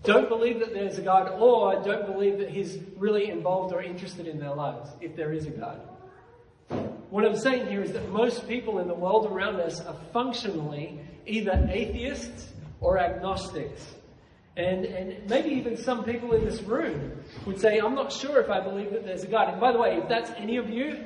don't 0.03 0.27
believe 0.29 0.59
that 0.59 0.73
there's 0.73 0.97
a 0.97 1.01
God 1.01 1.29
or 1.39 1.81
don't 1.83 2.05
believe 2.05 2.37
that 2.39 2.49
He's 2.49 2.77
really 2.97 3.29
involved 3.29 3.73
or 3.73 3.81
interested 3.81 4.27
in 4.27 4.39
their 4.39 4.53
lives, 4.53 4.89
if 5.01 5.15
there 5.15 5.31
is 5.31 5.45
a 5.45 5.51
God. 5.51 5.81
What 7.09 7.25
I'm 7.25 7.37
saying 7.37 7.67
here 7.67 7.83
is 7.83 7.93
that 7.93 8.09
most 8.09 8.47
people 8.47 8.79
in 8.79 8.87
the 8.87 8.95
world 8.95 9.31
around 9.31 9.59
us 9.59 9.79
are 9.81 9.95
functionally 10.11 10.99
either 11.25 11.69
atheists 11.71 12.49
or 12.81 12.97
agnostics. 12.97 13.85
And, 14.57 14.85
and 14.85 15.29
maybe 15.29 15.49
even 15.49 15.77
some 15.77 16.03
people 16.03 16.33
in 16.33 16.45
this 16.45 16.61
room 16.61 17.23
would 17.45 17.59
say, 17.59 17.79
I'm 17.79 17.95
not 17.95 18.11
sure 18.11 18.39
if 18.39 18.49
I 18.49 18.59
believe 18.59 18.91
that 18.91 19.05
there's 19.05 19.23
a 19.23 19.27
God. 19.27 19.49
And 19.49 19.59
by 19.59 19.71
the 19.71 19.79
way, 19.79 19.97
if 19.97 20.09
that's 20.09 20.31
any 20.31 20.57
of 20.57 20.69
you, 20.69 20.99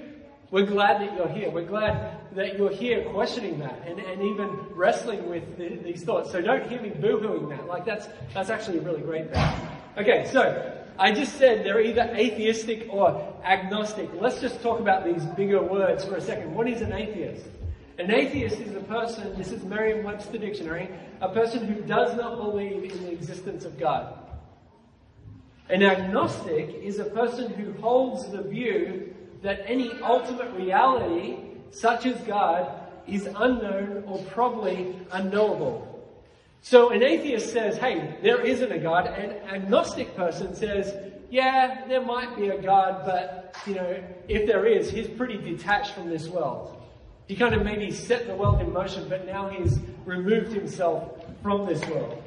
we're 0.49 0.65
glad 0.65 1.01
that 1.01 1.15
you're 1.15 1.27
here. 1.27 1.49
We're 1.49 1.65
glad 1.65 2.35
that 2.35 2.57
you're 2.57 2.71
here 2.71 3.03
questioning 3.09 3.59
that 3.59 3.83
and, 3.85 3.99
and 3.99 4.21
even 4.21 4.47
wrestling 4.71 5.29
with 5.29 5.57
the, 5.57 5.77
these 5.83 6.03
thoughts. 6.03 6.31
So 6.31 6.41
don't 6.41 6.69
hear 6.69 6.81
me 6.81 6.89
boo-hooing 6.89 7.49
that. 7.49 7.67
Like 7.67 7.85
that's, 7.85 8.07
that's 8.33 8.49
actually 8.49 8.77
a 8.77 8.81
really 8.81 9.01
great 9.01 9.33
thing. 9.33 9.53
Okay, 9.97 10.29
so 10.31 10.85
I 10.97 11.11
just 11.11 11.35
said 11.35 11.65
they're 11.65 11.81
either 11.81 12.09
atheistic 12.15 12.87
or 12.89 13.35
agnostic. 13.43 14.09
Let's 14.19 14.39
just 14.39 14.61
talk 14.61 14.79
about 14.79 15.03
these 15.03 15.23
bigger 15.35 15.61
words 15.61 16.05
for 16.05 16.15
a 16.15 16.21
second. 16.21 16.53
What 16.55 16.69
is 16.69 16.81
an 16.81 16.93
atheist? 16.93 17.45
An 17.99 18.11
atheist 18.11 18.59
is 18.59 18.75
a 18.75 18.81
person, 18.81 19.35
this 19.37 19.51
is 19.51 19.63
Merriam-Webster 19.63 20.37
Dictionary, 20.37 20.87
a 21.19 21.29
person 21.29 21.65
who 21.65 21.81
does 21.81 22.15
not 22.15 22.37
believe 22.37 22.91
in 22.91 23.03
the 23.03 23.11
existence 23.11 23.65
of 23.65 23.77
God. 23.79 24.17
An 25.69 25.83
agnostic 25.83 26.75
is 26.75 26.99
a 26.99 27.05
person 27.05 27.51
who 27.51 27.73
holds 27.81 28.29
the 28.31 28.43
view 28.43 29.13
that 29.41 29.63
any 29.65 29.91
ultimate 30.01 30.51
reality, 30.53 31.37
such 31.71 32.05
as 32.05 32.19
God, 32.21 32.71
is 33.07 33.25
unknown 33.25 34.03
or 34.05 34.19
probably 34.25 34.95
unknowable. 35.11 35.93
So 36.61 36.89
an 36.89 37.03
atheist 37.03 37.53
says, 37.53 37.77
hey, 37.77 38.17
there 38.21 38.41
isn't 38.41 38.71
a 38.71 38.79
God. 38.79 39.07
An 39.07 39.31
agnostic 39.47 40.15
person 40.15 40.55
says, 40.55 40.93
yeah, 41.29 41.85
there 41.87 42.01
might 42.01 42.35
be 42.35 42.49
a 42.49 42.61
God, 42.61 43.05
but, 43.05 43.55
you 43.65 43.75
know, 43.75 44.03
if 44.27 44.47
there 44.47 44.65
is, 44.65 44.89
he's 44.89 45.07
pretty 45.07 45.37
detached 45.37 45.91
from 45.91 46.09
this 46.09 46.27
world. 46.27 46.81
He 47.27 47.35
kind 47.35 47.53
of 47.53 47.63
maybe 47.63 47.91
set 47.91 48.27
the 48.27 48.35
world 48.35 48.61
in 48.61 48.71
motion, 48.71 49.07
but 49.09 49.25
now 49.25 49.49
he's 49.49 49.79
removed 50.05 50.53
himself 50.53 51.25
from 51.43 51.65
this 51.65 51.85
world. 51.87 52.23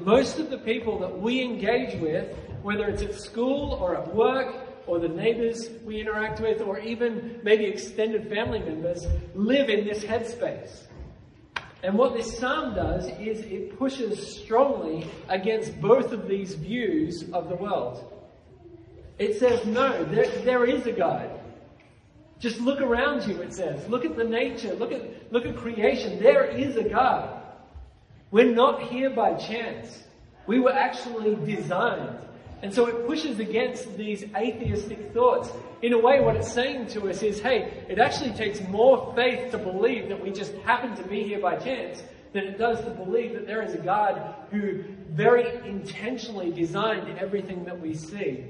Most 0.00 0.38
of 0.38 0.50
the 0.50 0.58
people 0.58 0.98
that 1.00 1.20
we 1.20 1.40
engage 1.42 2.00
with, 2.00 2.36
whether 2.62 2.88
it's 2.88 3.02
at 3.02 3.14
school 3.14 3.72
or 3.74 3.96
at 3.96 4.14
work 4.14 4.54
or 4.88 4.98
the 4.98 5.08
neighbors 5.08 5.70
we 5.84 6.00
interact 6.00 6.40
with 6.40 6.60
or 6.60 6.78
even 6.78 7.40
maybe 7.42 7.64
extended 7.66 8.28
family 8.28 8.58
members, 8.58 9.06
live 9.34 9.68
in 9.68 9.86
this 9.86 10.02
headspace. 10.02 10.84
And 11.82 11.96
what 11.96 12.14
this 12.14 12.38
psalm 12.38 12.74
does 12.74 13.06
is 13.20 13.40
it 13.40 13.78
pushes 13.78 14.36
strongly 14.38 15.08
against 15.28 15.80
both 15.80 16.12
of 16.12 16.26
these 16.26 16.54
views 16.54 17.24
of 17.32 17.48
the 17.48 17.54
world. 17.54 18.12
It 19.18 19.38
says, 19.38 19.64
no, 19.66 20.04
there, 20.04 20.28
there 20.42 20.64
is 20.64 20.86
a 20.86 20.92
God. 20.92 21.38
Just 22.40 22.60
look 22.60 22.80
around 22.80 23.26
you, 23.26 23.40
it 23.42 23.52
says. 23.52 23.86
Look 23.88 24.04
at 24.04 24.16
the 24.16 24.24
nature. 24.24 24.74
Look 24.74 24.92
at, 24.92 25.32
look 25.32 25.44
at 25.44 25.56
creation. 25.56 26.20
There 26.20 26.44
is 26.44 26.76
a 26.76 26.84
God. 26.84 27.42
We're 28.30 28.54
not 28.54 28.82
here 28.82 29.10
by 29.10 29.34
chance. 29.34 30.02
We 30.46 30.60
were 30.60 30.72
actually 30.72 31.34
designed. 31.44 32.18
And 32.62 32.74
so 32.74 32.86
it 32.86 33.06
pushes 33.06 33.38
against 33.38 33.96
these 33.96 34.24
atheistic 34.34 35.12
thoughts. 35.12 35.50
In 35.80 35.92
a 35.92 35.98
way, 35.98 36.20
what 36.20 36.36
it's 36.36 36.52
saying 36.52 36.88
to 36.88 37.08
us 37.08 37.22
is, 37.22 37.40
hey, 37.40 37.84
it 37.88 37.98
actually 37.98 38.32
takes 38.32 38.60
more 38.62 39.12
faith 39.14 39.52
to 39.52 39.58
believe 39.58 40.08
that 40.08 40.20
we 40.20 40.30
just 40.30 40.52
happen 40.64 40.96
to 40.96 41.02
be 41.04 41.22
here 41.22 41.40
by 41.40 41.56
chance 41.56 42.02
than 42.32 42.44
it 42.44 42.58
does 42.58 42.80
to 42.84 42.90
believe 42.90 43.34
that 43.34 43.46
there 43.46 43.62
is 43.62 43.74
a 43.74 43.78
God 43.78 44.34
who 44.50 44.82
very 45.10 45.46
intentionally 45.68 46.50
designed 46.50 47.18
everything 47.18 47.64
that 47.64 47.80
we 47.80 47.94
see. 47.94 48.44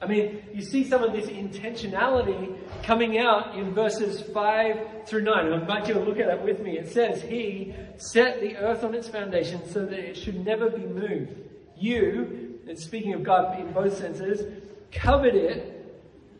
I 0.00 0.06
mean, 0.06 0.42
you 0.52 0.60
see 0.60 0.84
some 0.84 1.02
of 1.02 1.12
this 1.12 1.26
intentionality 1.26 2.58
coming 2.82 3.18
out 3.18 3.56
in 3.56 3.72
verses 3.72 4.20
5 4.20 5.06
through 5.06 5.22
9. 5.22 5.46
And 5.46 5.54
I 5.54 5.58
invite 5.60 5.88
you 5.88 5.94
to 5.94 6.00
look 6.00 6.18
at 6.18 6.28
it 6.28 6.42
with 6.42 6.60
me. 6.60 6.76
It 6.76 6.92
says, 6.92 7.22
He 7.22 7.74
set 7.96 8.40
the 8.40 8.56
earth 8.58 8.84
on 8.84 8.94
its 8.94 9.08
foundation 9.08 9.66
so 9.66 9.86
that 9.86 9.98
it 9.98 10.16
should 10.16 10.44
never 10.44 10.68
be 10.68 10.84
moved. 10.84 11.32
You, 11.78 12.55
and 12.68 12.78
speaking 12.78 13.14
of 13.14 13.22
God 13.22 13.58
in 13.58 13.72
both 13.72 13.96
senses, 13.96 14.62
covered 14.92 15.34
it 15.34 15.72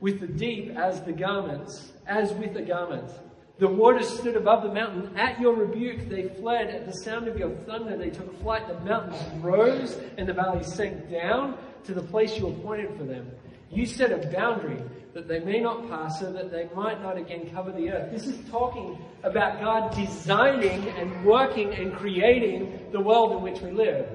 with 0.01 0.21
the 0.21 0.27
deep 0.27 0.77
as 0.77 1.03
the 1.03 1.13
garments, 1.13 1.93
as 2.07 2.33
with 2.33 2.57
a 2.57 2.63
garment. 2.63 3.11
The 3.59 3.69
waters 3.69 4.09
stood 4.09 4.37
above 4.37 4.63
the 4.63 4.73
mountain. 4.73 5.17
At 5.17 5.41
your 5.41 5.55
rebuke, 5.55 6.11
they 6.11 6.29
fled. 6.29 6.69
At 6.69 6.85
the 6.85 6.93
sound 6.93 7.27
of 7.27 7.39
your 7.39 7.51
thunder, 7.51 7.97
they 7.97 8.11
took 8.11 8.39
flight. 8.43 8.69
The 8.69 8.79
mountains 8.81 9.23
rose 9.43 9.99
and 10.19 10.29
the 10.29 10.35
valleys 10.35 10.73
sank 10.75 11.11
down 11.11 11.57
to 11.85 11.95
the 11.95 12.03
place 12.03 12.37
you 12.37 12.49
appointed 12.49 12.95
for 12.99 13.05
them. 13.05 13.31
You 13.71 13.87
set 13.87 14.13
a 14.13 14.31
boundary 14.31 14.83
that 15.15 15.27
they 15.27 15.41
may 15.41 15.61
not 15.61 15.89
pass 15.89 16.21
so 16.21 16.31
that 16.33 16.53
they 16.53 16.69
might 16.75 17.01
not 17.03 17.17
again 17.17 17.49
cover 17.51 17.73
the 17.73 17.91
earth. 17.91 18.13
This 18.13 18.27
is 18.27 18.39
talking 18.51 18.99
about 19.23 19.59
God 19.59 19.95
designing 19.95 20.89
and 20.91 21.25
working 21.25 21.73
and 21.73 21.95
creating 21.95 22.91
the 22.93 23.01
world 23.01 23.33
in 23.33 23.41
which 23.41 23.63
we 23.63 23.71
live. 23.71 24.07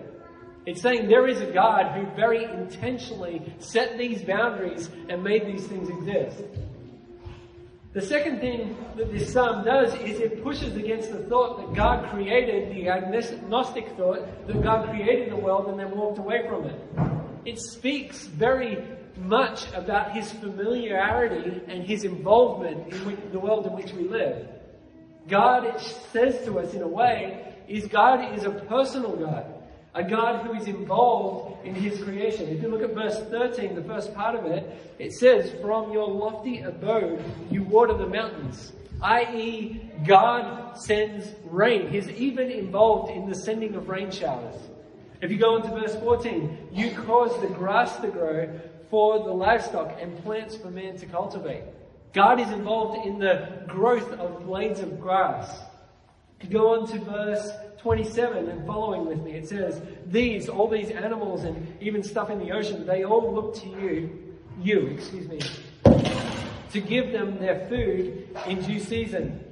It's 0.65 0.81
saying 0.81 1.07
there 1.07 1.27
is 1.27 1.41
a 1.41 1.47
God 1.47 1.95
who 1.95 2.05
very 2.15 2.43
intentionally 2.43 3.41
set 3.59 3.97
these 3.97 4.21
boundaries 4.21 4.89
and 5.09 5.23
made 5.23 5.47
these 5.47 5.65
things 5.67 5.89
exist. 5.89 6.43
The 7.93 8.01
second 8.01 8.39
thing 8.39 8.77
that 8.95 9.11
this 9.11 9.33
psalm 9.33 9.65
does 9.65 9.93
is 9.95 10.19
it 10.19 10.43
pushes 10.43 10.77
against 10.77 11.11
the 11.11 11.19
thought 11.25 11.57
that 11.57 11.75
God 11.75 12.09
created, 12.09 12.73
the 12.73 12.87
agnostic 12.87 13.89
thought 13.97 14.47
that 14.47 14.63
God 14.63 14.89
created 14.89 15.31
the 15.31 15.35
world 15.35 15.67
and 15.67 15.77
then 15.77 15.91
walked 15.91 16.19
away 16.19 16.47
from 16.47 16.65
it. 16.65 16.79
It 17.43 17.59
speaks 17.59 18.27
very 18.27 18.77
much 19.17 19.69
about 19.73 20.13
his 20.13 20.31
familiarity 20.31 21.61
and 21.67 21.83
his 21.83 22.05
involvement 22.05 22.93
in 22.93 23.31
the 23.31 23.39
world 23.39 23.65
in 23.65 23.73
which 23.73 23.91
we 23.91 24.07
live. 24.07 24.47
God, 25.27 25.81
says 26.13 26.45
to 26.45 26.59
us 26.59 26.73
in 26.73 26.81
a 26.81 26.87
way, 26.87 27.55
is 27.67 27.87
God 27.87 28.33
is 28.37 28.45
a 28.45 28.51
personal 28.51 29.15
God. 29.15 29.60
A 29.93 30.03
God 30.03 30.45
who 30.45 30.53
is 30.53 30.67
involved 30.67 31.65
in 31.65 31.75
his 31.75 32.01
creation. 32.01 32.47
If 32.47 32.61
you 32.61 32.69
look 32.69 32.81
at 32.81 32.93
verse 32.93 33.19
13, 33.29 33.75
the 33.75 33.83
first 33.83 34.13
part 34.13 34.35
of 34.35 34.45
it, 34.45 34.95
it 34.99 35.11
says, 35.13 35.51
From 35.61 35.91
your 35.91 36.07
lofty 36.07 36.61
abode 36.61 37.23
you 37.49 37.63
water 37.63 37.93
the 37.93 38.07
mountains. 38.07 38.71
I.e., 39.01 39.81
God 40.05 40.77
sends 40.77 41.27
rain. 41.45 41.89
He's 41.89 42.07
even 42.09 42.51
involved 42.51 43.11
in 43.11 43.27
the 43.27 43.35
sending 43.35 43.75
of 43.75 43.89
rain 43.89 44.11
showers. 44.11 44.55
If 45.21 45.29
you 45.29 45.37
go 45.37 45.57
into 45.57 45.69
verse 45.69 45.95
14, 45.95 46.69
you 46.71 46.91
cause 46.91 47.39
the 47.41 47.47
grass 47.47 47.97
to 47.97 48.07
grow 48.07 48.59
for 48.89 49.19
the 49.19 49.31
livestock 49.31 49.97
and 49.99 50.17
plants 50.23 50.55
for 50.55 50.71
man 50.71 50.97
to 50.97 51.05
cultivate. 51.05 51.63
God 52.13 52.39
is 52.39 52.49
involved 52.49 53.05
in 53.05 53.19
the 53.19 53.63
growth 53.67 54.11
of 54.13 54.45
blades 54.45 54.79
of 54.79 54.99
grass. 54.99 55.59
You 56.41 56.49
go 56.49 56.73
on 56.79 56.87
to 56.87 56.99
verse 56.99 57.51
27 57.81 58.47
and 58.47 58.65
following 58.67 59.07
with 59.07 59.21
me. 59.23 59.31
It 59.31 59.49
says, 59.49 59.81
These, 60.05 60.49
all 60.49 60.67
these 60.67 60.91
animals 60.91 61.43
and 61.43 61.75
even 61.81 62.03
stuff 62.03 62.29
in 62.29 62.37
the 62.37 62.51
ocean, 62.51 62.85
they 62.85 63.03
all 63.03 63.33
look 63.33 63.55
to 63.61 63.67
you, 63.67 64.35
you, 64.61 64.87
excuse 64.87 65.27
me, 65.27 65.39
to 66.71 66.79
give 66.79 67.11
them 67.11 67.39
their 67.39 67.67
food 67.67 68.27
in 68.47 68.61
due 68.61 68.79
season. 68.79 69.43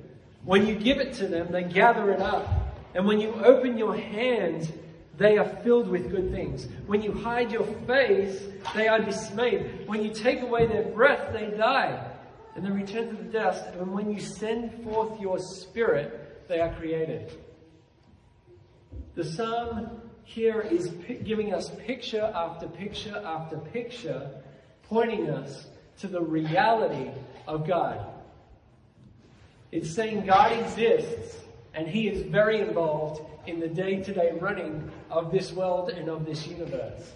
When 0.44 0.68
you 0.68 0.76
give 0.76 1.00
it 1.00 1.14
to 1.14 1.28
them, 1.28 1.52
they 1.52 1.64
gather 1.64 2.12
it 2.12 2.22
up. 2.22 2.48
And 2.94 3.06
when 3.08 3.20
you 3.20 3.34
open 3.44 3.78
your 3.78 3.96
hand, 3.96 4.72
they 5.18 5.38
are 5.38 5.50
filled 5.64 5.90
with 5.90 6.12
good 6.12 6.32
things. 6.32 6.68
When 6.86 7.02
you 7.02 7.12
hide 7.12 7.52
your 7.52 7.66
face, 7.88 8.44
they 8.76 8.88
are 8.88 9.00
dismayed. 9.00 9.88
When 9.88 10.04
you 10.04 10.14
take 10.14 10.42
away 10.42 10.68
their 10.68 10.84
breath, 10.84 11.34
they 11.34 11.48
die. 11.58 12.12
And 12.56 12.64
then 12.64 12.74
return 12.74 13.10
to 13.10 13.16
the 13.16 13.30
dust. 13.30 13.66
And 13.74 13.92
when 13.92 14.12
you 14.12 14.20
send 14.20 14.84
forth 14.84 15.20
your 15.20 15.40
spirit, 15.40 16.48
they 16.48 16.60
are 16.62 16.74
created. 16.76 17.32
The 19.16 19.24
psalm 19.24 20.02
here 20.24 20.62
is 20.62 20.90
giving 21.24 21.54
us 21.54 21.72
picture 21.86 22.32
after 22.36 22.68
picture 22.68 23.22
after 23.26 23.58
picture, 23.58 24.30
pointing 24.84 25.30
us 25.30 25.66
to 26.00 26.08
the 26.08 26.22
reality 26.22 27.10
of 27.48 27.68
God. 27.68 28.06
It's 29.72 29.92
saying 29.92 30.26
God 30.26 30.52
exists 30.52 31.38
and 31.74 31.88
He 31.88 32.08
is 32.08 32.24
very 32.24 32.60
involved 32.60 33.22
in 33.48 33.60
the 33.60 33.68
day 33.68 34.02
to 34.04 34.14
day 34.14 34.32
running 34.40 34.92
of 35.10 35.32
this 35.32 35.52
world 35.52 35.90
and 35.90 36.10
of 36.10 36.26
this 36.26 36.46
universe. 36.48 37.12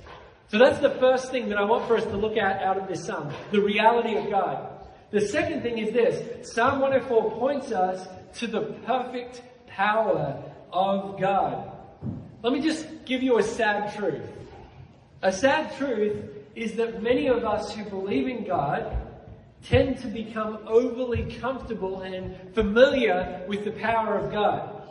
So 0.50 0.58
that's 0.58 0.80
the 0.80 0.92
first 0.92 1.32
thing 1.32 1.50
that 1.50 1.58
I 1.58 1.64
want 1.64 1.88
for 1.88 1.98
us 1.98 2.04
to 2.06 2.18
look 2.18 2.38
at 2.38 2.62
out 2.62 2.78
of 2.78 2.88
this 2.88 3.06
psalm 3.06 3.34
the 3.52 3.62
reality 3.62 4.16
of 4.16 4.30
God. 4.30 4.70
The 5.12 5.22
second 5.22 5.62
thing 5.62 5.78
is 5.78 5.94
this 5.94 6.52
Psalm 6.52 6.80
104 6.80 7.32
points 7.40 7.72
us 7.72 8.08
to 8.40 8.48
the 8.48 8.62
perfect 8.86 9.42
power 9.68 10.44
of 10.72 11.20
God. 11.20 11.73
Let 12.44 12.52
me 12.52 12.60
just 12.60 13.06
give 13.06 13.24
you 13.24 13.38
a 13.38 13.44
sad 13.44 13.96
truth. 13.96 14.30
A 15.22 15.32
sad 15.32 15.78
truth 15.78 16.26
is 16.56 16.74
that 16.74 17.02
many 17.02 17.28
of 17.28 17.46
us 17.46 17.74
who 17.74 17.86
believe 17.86 18.28
in 18.28 18.44
God 18.44 18.98
tend 19.64 20.00
to 20.00 20.08
become 20.08 20.60
overly 20.68 21.38
comfortable 21.40 22.02
and 22.02 22.36
familiar 22.54 23.46
with 23.48 23.64
the 23.64 23.72
power 23.72 24.18
of 24.18 24.30
God. 24.34 24.82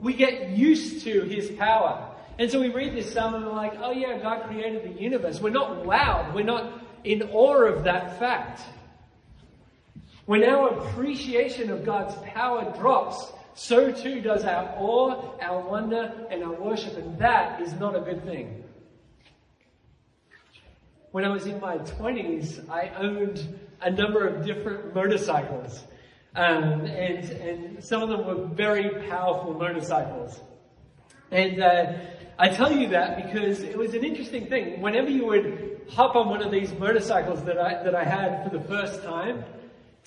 We 0.00 0.14
get 0.14 0.48
used 0.48 1.04
to 1.04 1.24
His 1.24 1.50
power. 1.50 2.10
And 2.38 2.50
so 2.50 2.58
we 2.58 2.70
read 2.70 2.94
this 2.94 3.12
psalm 3.12 3.34
and 3.34 3.44
we're 3.44 3.52
like, 3.52 3.74
oh 3.82 3.92
yeah, 3.92 4.16
God 4.16 4.46
created 4.46 4.84
the 4.84 4.98
universe. 4.98 5.42
We're 5.42 5.50
not 5.50 5.84
wowed. 5.84 6.32
We're 6.32 6.44
not 6.44 6.82
in 7.04 7.22
awe 7.22 7.64
of 7.64 7.84
that 7.84 8.18
fact. 8.18 8.62
When 10.24 10.42
our 10.42 10.70
appreciation 10.70 11.68
of 11.68 11.84
God's 11.84 12.14
power 12.30 12.74
drops, 12.78 13.30
so 13.58 13.90
too 13.90 14.20
does 14.20 14.44
our 14.44 14.72
awe, 14.78 15.36
our 15.40 15.58
wonder, 15.58 16.14
and 16.30 16.44
our 16.44 16.52
worship. 16.52 16.96
And 16.96 17.18
that 17.18 17.60
is 17.60 17.72
not 17.72 17.96
a 17.96 18.00
good 18.00 18.24
thing. 18.24 18.62
When 21.10 21.24
I 21.24 21.28
was 21.30 21.44
in 21.46 21.60
my 21.60 21.78
20s, 21.78 22.70
I 22.70 22.90
owned 22.90 23.58
a 23.80 23.90
number 23.90 24.28
of 24.28 24.46
different 24.46 24.94
motorcycles. 24.94 25.82
Um, 26.36 26.84
and, 26.86 27.28
and 27.30 27.84
some 27.84 28.00
of 28.00 28.10
them 28.10 28.26
were 28.26 28.46
very 28.46 29.08
powerful 29.08 29.54
motorcycles. 29.54 30.38
And 31.32 31.60
uh, 31.60 31.94
I 32.38 32.50
tell 32.50 32.70
you 32.70 32.86
that 32.90 33.26
because 33.26 33.62
it 33.62 33.76
was 33.76 33.92
an 33.92 34.04
interesting 34.04 34.46
thing. 34.46 34.80
Whenever 34.80 35.10
you 35.10 35.26
would 35.26 35.80
hop 35.90 36.14
on 36.14 36.28
one 36.28 36.42
of 36.42 36.52
these 36.52 36.72
motorcycles 36.74 37.42
that 37.42 37.58
I, 37.58 37.82
that 37.82 37.96
I 37.96 38.04
had 38.04 38.44
for 38.44 38.56
the 38.56 38.62
first 38.68 39.02
time, 39.02 39.42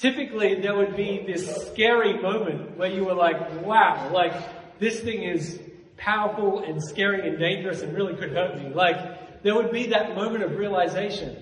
typically 0.01 0.59
there 0.59 0.75
would 0.75 0.95
be 0.95 1.23
this 1.25 1.67
scary 1.67 2.19
moment 2.19 2.75
where 2.75 2.89
you 2.89 3.05
were 3.05 3.13
like, 3.13 3.61
wow, 3.61 4.09
like 4.11 4.33
this 4.79 4.99
thing 4.99 5.21
is 5.23 5.59
powerful 5.95 6.59
and 6.59 6.83
scary 6.83 7.27
and 7.27 7.37
dangerous 7.37 7.81
and 7.81 7.95
really 7.95 8.15
could 8.15 8.31
hurt 8.31 8.57
me. 8.57 8.73
Like 8.73 9.43
there 9.43 9.53
would 9.53 9.71
be 9.71 9.87
that 9.87 10.15
moment 10.15 10.43
of 10.43 10.57
realization. 10.57 11.37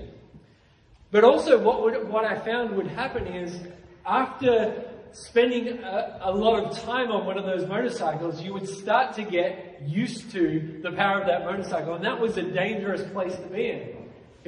But 1.10 1.24
also 1.24 1.58
what 1.58 1.82
would, 1.84 2.10
what 2.10 2.25
I 2.25 2.38
found 2.38 2.75
would 2.75 2.88
happen 2.88 3.28
is 3.28 3.58
after 4.06 4.86
spending 5.13 5.80
a, 5.80 6.20
a, 6.24 6.32
lot 6.32 6.63
of 6.63 6.78
time 6.80 7.12
on 7.12 7.25
one 7.25 7.38
of 7.38 7.46
those 7.46 7.68
motorcycles, 7.68 8.42
you 8.42 8.54
would 8.54 8.68
start 8.68 9.16
to 9.16 9.24
get 9.24 9.82
used 9.86 10.32
to 10.32 10.82
the 10.84 10.92
power 10.92 11.22
of 11.22 11.28
that 11.28 11.46
motorcycle. 11.46 11.96
And 11.96 12.06
that 12.06 12.20
was 12.20 12.38
a 12.38 12.44
dangerous 12.44 13.10
place 13.12 13.36
to 13.36 13.48
be 13.48 13.70
in. 13.70 13.99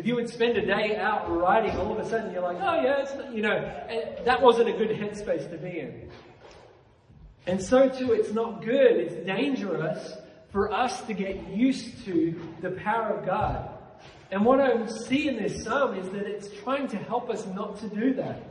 If 0.02 0.08
you 0.08 0.16
would 0.16 0.30
spend 0.30 0.58
a 0.58 0.66
day 0.66 0.96
out 0.96 1.30
riding, 1.30 1.78
all 1.78 1.92
of 1.92 2.00
a 2.04 2.10
sudden 2.10 2.34
you're 2.34 2.42
like, 2.42 2.58
oh 2.60 2.82
yeah, 2.82 3.04
it's, 3.04 3.14
you 3.32 3.44
know, 3.44 3.56
eh, 3.88 4.24
that 4.24 4.42
wasn't 4.42 4.70
a 4.70 4.72
good 4.72 4.90
headspace 4.90 5.48
to 5.52 5.58
be 5.60 5.80
in. 5.80 6.10
And 7.46 7.62
so 7.62 7.88
too, 7.88 8.12
it's 8.12 8.32
not 8.32 8.66
good. 8.66 8.94
It's 8.94 9.28
dangerous 9.28 10.14
for 10.50 10.74
us 10.74 11.04
to 11.04 11.14
get 11.14 11.50
used 11.50 12.04
to 12.06 12.34
the 12.62 12.72
power 12.72 13.10
of 13.10 13.28
God. 13.28 13.70
And 14.32 14.44
what 14.44 14.60
I 14.60 14.88
see 14.88 15.28
in 15.28 15.36
this 15.36 15.64
psalm 15.64 15.96
is 15.96 16.10
that 16.10 16.26
it's 16.26 16.50
trying 16.64 16.88
to 16.88 16.98
help 16.98 17.30
us 17.30 17.46
not 17.46 17.78
to 17.82 17.88
do 17.88 18.16
that. 18.16 18.42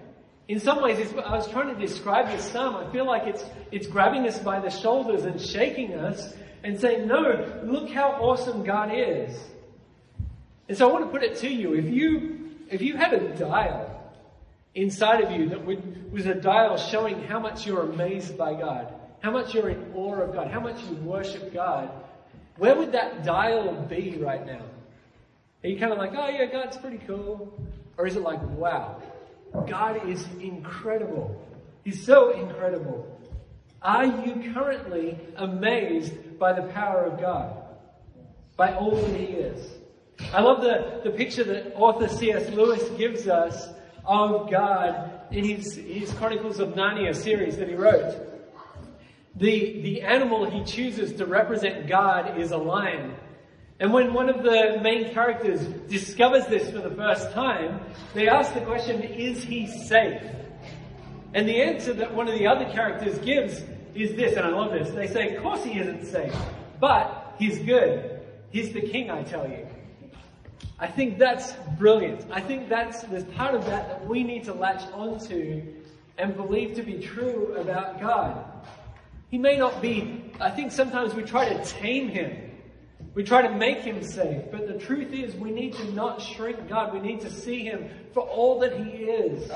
In 0.47 0.61
some 0.61 0.81
ways, 0.81 1.05
I 1.15 1.35
was 1.35 1.49
trying 1.49 1.75
to 1.75 1.81
describe 1.85 2.29
this 2.29 2.45
psalm. 2.45 2.77
I 2.77 2.93
feel 2.93 3.07
like 3.07 3.27
it's, 3.27 3.45
it's 3.73 3.89
grabbing 3.89 4.25
us 4.29 4.39
by 4.39 4.61
the 4.61 4.71
shoulders 4.71 5.25
and 5.25 5.41
shaking 5.41 5.95
us 5.95 6.33
and 6.63 6.79
saying, 6.79 7.09
no, 7.09 7.61
look 7.65 7.91
how 7.91 8.11
awesome 8.21 8.63
God 8.63 8.93
is. 8.95 9.37
And 10.71 10.79
so 10.79 10.89
I 10.89 10.93
want 10.93 11.05
to 11.05 11.11
put 11.11 11.25
it 11.25 11.35
to 11.39 11.49
you. 11.49 11.75
If 11.75 11.87
you, 11.87 12.49
if 12.71 12.81
you 12.81 12.97
had 12.97 13.13
a 13.13 13.37
dial 13.37 14.15
inside 14.73 15.21
of 15.21 15.33
you 15.33 15.49
that 15.49 15.67
would, 15.67 16.13
was 16.13 16.27
a 16.27 16.35
dial 16.37 16.77
showing 16.77 17.25
how 17.25 17.41
much 17.41 17.67
you're 17.67 17.91
amazed 17.91 18.39
by 18.39 18.55
God, 18.55 18.95
how 19.19 19.33
much 19.33 19.53
you're 19.53 19.71
in 19.71 19.93
awe 19.97 20.21
of 20.21 20.33
God, 20.33 20.49
how 20.49 20.61
much 20.61 20.81
you 20.85 20.95
worship 20.99 21.53
God, 21.53 21.91
where 22.57 22.77
would 22.77 22.93
that 22.93 23.25
dial 23.25 23.73
be 23.91 24.17
right 24.19 24.47
now? 24.47 24.63
Are 25.65 25.69
you 25.69 25.77
kind 25.77 25.91
of 25.91 25.99
like, 25.99 26.13
oh 26.15 26.29
yeah, 26.29 26.47
God's 26.47 26.77
pretty 26.77 27.01
cool? 27.05 27.53
Or 27.99 28.07
is 28.07 28.15
it 28.15 28.23
like, 28.23 28.41
wow, 28.51 29.03
God 29.69 30.09
is 30.09 30.25
incredible. 30.39 31.45
He's 31.83 32.07
so 32.07 32.31
incredible. 32.31 33.21
Are 33.83 34.07
you 34.07 34.53
currently 34.55 35.19
amazed 35.35 36.39
by 36.39 36.53
the 36.53 36.63
power 36.69 37.03
of 37.03 37.21
God? 37.21 37.57
By 38.57 38.73
all 38.75 38.95
that 38.95 39.17
He 39.17 39.25
is? 39.25 39.80
I 40.33 40.41
love 40.41 40.61
the, 40.61 41.01
the 41.03 41.11
picture 41.11 41.45
that 41.45 41.75
author 41.75 42.09
C.S. 42.09 42.51
Lewis 42.51 42.89
gives 42.99 43.27
us 43.27 43.69
of 44.05 44.51
God 44.51 45.11
in 45.31 45.45
his, 45.45 45.75
his 45.75 46.13
Chronicles 46.15 46.61
of 46.61 46.71
Narnia 46.71 47.15
series 47.15 47.57
that 47.57 47.69
he 47.69 47.75
wrote. 47.75 48.15
The, 49.37 49.81
the 49.83 50.03
animal 50.03 50.49
he 50.49 50.65
chooses 50.65 51.13
to 51.15 51.27
represent 51.27 51.89
God 51.89 52.39
is 52.39 52.51
a 52.51 52.57
lion. 52.57 53.15
And 53.79 53.93
when 53.93 54.13
one 54.13 54.29
of 54.29 54.43
the 54.43 54.79
main 54.83 55.13
characters 55.15 55.67
discovers 55.89 56.47
this 56.47 56.71
for 56.71 56.79
the 56.79 56.95
first 56.95 57.33
time, 57.33 57.81
they 58.13 58.29
ask 58.29 58.53
the 58.53 58.61
question, 58.61 59.03
is 59.03 59.43
he 59.43 59.67
safe? 59.67 60.23
And 61.33 61.49
the 61.49 61.63
answer 61.63 61.93
that 61.95 62.15
one 62.15 62.29
of 62.29 62.39
the 62.39 62.47
other 62.47 62.67
characters 62.71 63.19
gives 63.19 63.63
is 63.95 64.15
this, 64.17 64.37
and 64.37 64.47
I 64.47 64.51
love 64.51 64.73
this. 64.73 64.91
They 64.91 65.07
say, 65.07 65.35
of 65.35 65.43
course 65.43 65.65
he 65.65 65.79
isn't 65.79 66.05
safe, 66.05 66.35
but 66.79 67.35
he's 67.39 67.59
good. 67.61 68.21
He's 68.51 68.73
the 68.73 68.83
king, 68.83 69.11
I 69.11 69.23
tell 69.23 69.49
you. 69.49 69.67
I 70.81 70.87
think 70.87 71.19
that's 71.19 71.53
brilliant. 71.79 72.25
I 72.33 72.41
think 72.41 72.71
that's, 72.71 73.03
there's 73.03 73.25
part 73.25 73.55
of 73.55 73.67
that 73.67 73.89
that 73.89 74.09
we 74.09 74.25
need 74.25 74.45
to 74.45 74.55
latch 74.55 74.91
onto 74.93 75.63
and 76.17 76.35
believe 76.35 76.75
to 76.77 76.83
be 76.83 76.99
true 76.99 77.55
about 77.59 78.01
God. 78.01 78.43
He 79.31 79.37
may 79.37 79.59
not 79.59 79.83
be, 79.83 80.33
I 80.41 80.51
think 80.51 80.73
sometimes 80.73 81.15
we 81.15 81.23
try 81.23 81.51
to 81.51 81.65
tame 81.65 82.09
him. 82.09 82.51
We 83.15 83.25
try 83.25 83.43
to 83.43 83.51
make 83.51 83.79
him 83.79 84.03
safe, 84.03 84.45
but 84.51 84.67
the 84.67 84.79
truth 84.79 85.13
is 85.13 85.35
we 85.35 85.51
need 85.51 85.75
to 85.75 85.93
not 85.93 86.23
shrink 86.23 86.69
God. 86.69 86.95
We 86.95 87.01
need 87.01 87.21
to 87.21 87.31
see 87.31 87.65
him 87.65 87.91
for 88.15 88.21
all 88.21 88.61
that 88.61 88.77
he 88.79 88.91
is. 88.91 89.51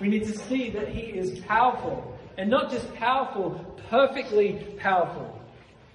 We 0.00 0.08
need 0.08 0.24
to 0.26 0.38
see 0.38 0.70
that 0.70 0.88
he 0.88 1.00
is 1.00 1.40
powerful, 1.40 2.16
and 2.36 2.48
not 2.50 2.70
just 2.70 2.92
powerful, 2.94 3.50
perfectly 3.90 4.76
powerful. 4.78 5.41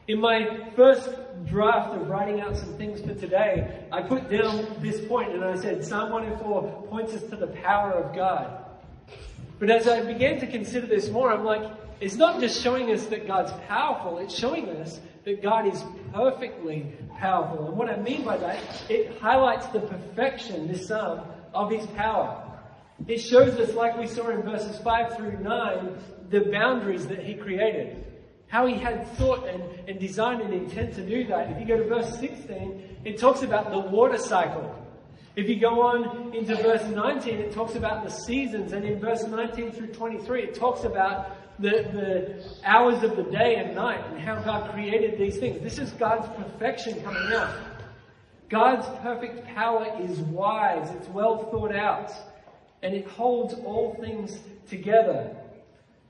In 0.08 0.22
my 0.22 0.72
first 0.78 1.10
draft 1.48 1.94
of 1.94 2.08
writing 2.08 2.40
out 2.40 2.56
some 2.56 2.78
things 2.78 3.02
for 3.02 3.14
today, 3.14 3.84
I 3.92 4.02
put 4.02 4.30
down 4.30 4.66
this 4.80 5.06
point 5.06 5.34
and 5.34 5.44
I 5.44 5.58
said 5.58 5.84
Psalm 5.84 6.12
104 6.12 6.88
points 6.90 7.14
us 7.14 7.24
to 7.24 7.36
the 7.36 7.48
power 7.48 7.92
of 7.92 8.16
God. 8.16 8.64
But 9.60 9.70
as 9.70 9.86
I 9.86 10.04
began 10.04 10.40
to 10.40 10.48
consider 10.48 10.88
this 10.88 11.10
more, 11.10 11.30
I'm 11.30 11.44
like, 11.44 11.70
it's 12.00 12.16
not 12.16 12.40
just 12.40 12.64
showing 12.64 12.90
us 12.90 13.06
that 13.08 13.28
God's 13.28 13.52
powerful, 13.68 14.20
it's 14.20 14.34
showing 14.34 14.70
us 14.70 15.02
that 15.26 15.44
God 15.44 15.68
is 15.68 15.84
perfectly 16.14 16.94
powerful. 17.20 17.68
And 17.68 17.76
what 17.76 17.90
I 17.90 17.98
mean 17.98 18.24
by 18.24 18.38
that, 18.38 18.60
it 18.88 19.20
highlights 19.20 19.66
the 19.68 19.82
perfection, 19.82 20.70
this 20.70 20.88
psalm, 20.88 21.20
of 21.54 21.70
his 21.70 21.86
power. 21.86 22.46
It 23.10 23.18
shows 23.18 23.60
us, 23.60 23.74
like 23.74 23.98
we 23.98 24.08
saw 24.08 24.30
in 24.30 24.42
verses 24.44 24.80
5 24.80 25.18
through 25.18 25.40
9, 25.40 25.98
the 26.30 26.50
boundaries 26.50 27.08
that 27.08 27.20
he 27.20 27.34
created. 27.34 28.06
How 28.48 28.66
he 28.66 28.76
had 28.76 29.08
thought 29.18 29.48
and, 29.48 29.64
and 29.90 30.00
design 30.00 30.42
and 30.42 30.54
intent 30.54 30.96
to 30.96 31.02
do 31.02 31.26
that. 31.28 31.52
If 31.52 31.60
you 31.60 31.66
go 31.66 31.78
to 31.78 31.84
verse 31.84 32.18
16, 32.20 32.98
it 33.04 33.18
talks 33.18 33.42
about 33.42 33.72
the 33.72 33.80
water 33.80 34.18
cycle. 34.18 34.74
If 35.36 35.48
you 35.48 35.60
go 35.60 35.82
on 35.82 36.34
into 36.34 36.56
verse 36.56 36.84
19, 36.84 37.36
it 37.36 37.54
talks 37.54 37.76
about 37.76 38.04
the 38.04 38.10
seasons. 38.10 38.74
And 38.74 38.86
in 38.86 39.00
verse 39.00 39.24
19 39.24 39.72
through 39.72 39.88
23, 39.88 40.44
it 40.44 40.56
talks 40.56 40.84
about 40.84 41.36
the, 41.60 41.70
the 41.70 42.44
hours 42.64 43.04
of 43.04 43.16
the 43.16 43.24
day 43.24 43.56
and 43.56 43.76
night 43.76 44.04
and 44.10 44.20
how 44.20 44.42
God 44.42 44.72
created 44.72 45.20
these 45.20 45.38
things. 45.38 45.62
This 45.62 45.80
is 45.80 45.92
God's 45.92 46.28
perfection 46.36 47.02
coming 47.04 47.34
out. 47.34 47.54
God's 48.50 48.88
perfect 49.02 49.46
power 49.54 49.94
is 50.00 50.20
wise, 50.20 50.90
it's 50.92 51.10
well 51.10 51.52
thought 51.52 51.76
out, 51.76 52.12
and 52.82 52.94
it 52.94 53.06
holds 53.08 53.54
all 53.54 53.96
things 54.00 54.40
together. 54.70 55.36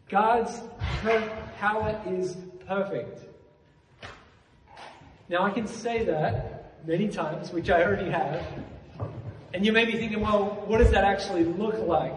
God's 0.08 0.62
power 1.58 2.00
is 2.08 2.38
perfect. 2.68 3.26
Now 5.30 5.44
I 5.44 5.52
can 5.52 5.68
say 5.68 6.04
that 6.06 6.86
many 6.88 7.10
times, 7.10 7.52
which 7.52 7.70
I 7.70 7.84
already 7.84 8.10
have, 8.10 8.46
and 9.54 9.66
you 9.66 9.72
may 9.72 9.86
be 9.86 9.94
thinking, 9.94 10.22
well, 10.22 10.64
what 10.68 10.78
does 10.78 10.92
that 10.92 11.04
actually 11.04 11.44
look 11.44 11.80
like? 11.88 12.14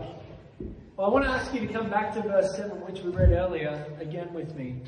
Well, 0.96 1.06
I 1.06 1.10
want 1.10 1.24
to 1.24 1.30
ask 1.30 1.52
you 1.54 1.60
to 1.60 1.72
come 1.72 1.88
back 1.88 2.12
to 2.14 2.22
verse 2.22 2.54
7, 2.56 2.70
which 2.82 3.00
we 3.00 3.10
read 3.10 3.32
earlier, 3.32 3.84
again 4.00 4.32
with 4.34 4.54
me. 4.54 4.82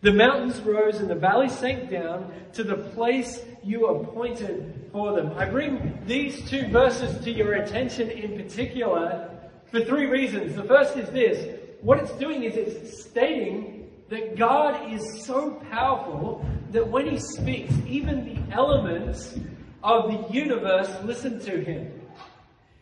The 0.00 0.12
mountains 0.12 0.60
rose 0.60 0.96
and 0.96 1.08
the 1.08 1.14
valley 1.14 1.48
sank 1.48 1.90
down 1.90 2.30
to 2.52 2.64
the 2.64 2.76
place 2.76 3.42
you 3.62 3.86
appointed 3.86 4.90
for 4.92 5.14
them. 5.14 5.32
I 5.38 5.46
bring 5.46 5.98
these 6.06 6.46
two 6.50 6.66
verses 6.68 7.24
to 7.24 7.30
your 7.30 7.54
attention 7.54 8.10
in 8.10 8.36
particular 8.36 9.30
for 9.70 9.80
three 9.82 10.06
reasons. 10.06 10.56
The 10.56 10.64
first 10.64 10.96
is 10.98 11.08
this. 11.10 11.63
What 11.84 11.98
it's 11.98 12.12
doing 12.12 12.44
is 12.44 12.56
it's 12.56 13.04
stating 13.04 13.90
that 14.08 14.38
God 14.38 14.90
is 14.90 15.26
so 15.26 15.50
powerful 15.70 16.42
that 16.70 16.88
when 16.88 17.06
He 17.06 17.18
speaks, 17.18 17.74
even 17.86 18.24
the 18.24 18.54
elements 18.54 19.38
of 19.82 20.10
the 20.10 20.32
universe 20.32 20.88
listen 21.04 21.38
to 21.40 21.62
Him. 21.62 22.00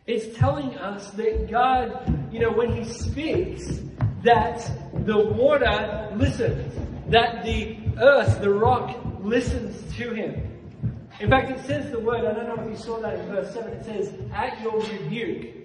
It's 0.07 0.37
telling 0.37 0.77
us 0.77 1.09
that 1.11 1.51
God, 1.51 2.31
you 2.31 2.39
know, 2.39 2.51
when 2.51 2.81
He 2.81 2.85
speaks, 2.85 3.81
that 4.23 4.71
the 5.05 5.19
water 5.19 6.09
listens, 6.15 6.73
that 7.09 7.43
the 7.43 7.77
earth, 7.99 8.39
the 8.39 8.51
rock, 8.51 8.97
listens 9.19 9.81
to 9.97 10.13
Him. 10.13 10.81
In 11.19 11.29
fact, 11.29 11.51
it 11.51 11.59
says 11.65 11.91
the 11.91 11.99
word, 11.99 12.23
I 12.23 12.33
don't 12.33 12.47
know 12.47 12.63
if 12.63 12.69
you 12.69 12.77
saw 12.77 13.01
that 13.01 13.19
in 13.19 13.25
verse 13.25 13.53
7, 13.53 13.69
it 13.73 13.83
says, 13.83 14.13
at 14.33 14.61
your 14.61 14.79
rebuke. 14.79 15.62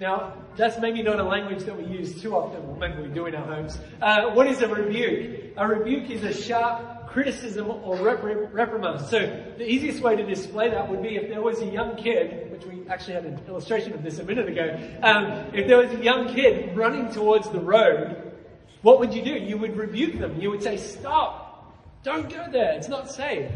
Now, 0.00 0.32
that's 0.56 0.78
maybe 0.78 1.02
not 1.02 1.20
a 1.20 1.22
language 1.22 1.64
that 1.64 1.76
we 1.76 1.84
use 1.84 2.22
too 2.22 2.34
often, 2.34 2.64
or 2.64 2.76
maybe 2.76 3.02
we 3.02 3.08
do 3.08 3.26
in 3.26 3.34
our 3.34 3.44
homes. 3.44 3.78
Uh, 4.00 4.30
what 4.30 4.46
is 4.46 4.62
a 4.62 4.68
rebuke? 4.68 5.52
A 5.58 5.66
rebuke 5.66 6.08
is 6.08 6.24
a 6.24 6.32
sharp 6.32 7.06
criticism 7.08 7.68
or 7.68 7.98
reprimand. 7.98 9.06
So 9.06 9.18
the 9.58 9.68
easiest 9.68 10.00
way 10.00 10.16
to 10.16 10.24
display 10.24 10.70
that 10.70 10.88
would 10.88 11.02
be 11.02 11.16
if 11.16 11.28
there 11.28 11.42
was 11.42 11.60
a 11.60 11.66
young 11.66 11.96
kid, 11.96 12.50
which 12.50 12.64
we 12.64 12.88
actually 12.88 13.14
had 13.14 13.26
an 13.26 13.40
illustration 13.46 13.92
of 13.92 14.02
this 14.02 14.18
a 14.20 14.24
minute 14.24 14.48
ago, 14.48 14.78
um, 15.02 15.50
if 15.52 15.66
there 15.66 15.76
was 15.76 15.90
a 15.90 16.02
young 16.02 16.32
kid 16.32 16.74
running 16.74 17.12
towards 17.12 17.50
the 17.50 17.60
road, 17.60 18.32
what 18.80 19.00
would 19.00 19.12
you 19.12 19.22
do? 19.22 19.32
You 19.32 19.58
would 19.58 19.76
rebuke 19.76 20.18
them. 20.18 20.40
You 20.40 20.50
would 20.50 20.62
say, 20.62 20.78
stop, 20.78 21.76
don't 22.04 22.30
go 22.30 22.46
there, 22.50 22.72
it's 22.72 22.88
not 22.88 23.10
safe. 23.10 23.50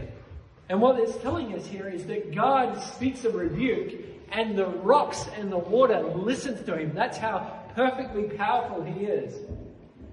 And 0.68 0.82
what 0.82 0.98
it's 0.98 1.16
telling 1.18 1.54
us 1.54 1.64
here 1.64 1.88
is 1.88 2.04
that 2.06 2.34
God 2.34 2.82
speaks 2.82 3.24
a 3.24 3.30
rebuke 3.30 4.13
and 4.32 4.56
the 4.56 4.66
rocks 4.66 5.26
and 5.36 5.50
the 5.50 5.58
water 5.58 6.02
listens 6.02 6.64
to 6.66 6.76
him. 6.76 6.92
That's 6.94 7.18
how 7.18 7.62
perfectly 7.74 8.24
powerful 8.36 8.82
he 8.82 9.06
is. 9.06 9.34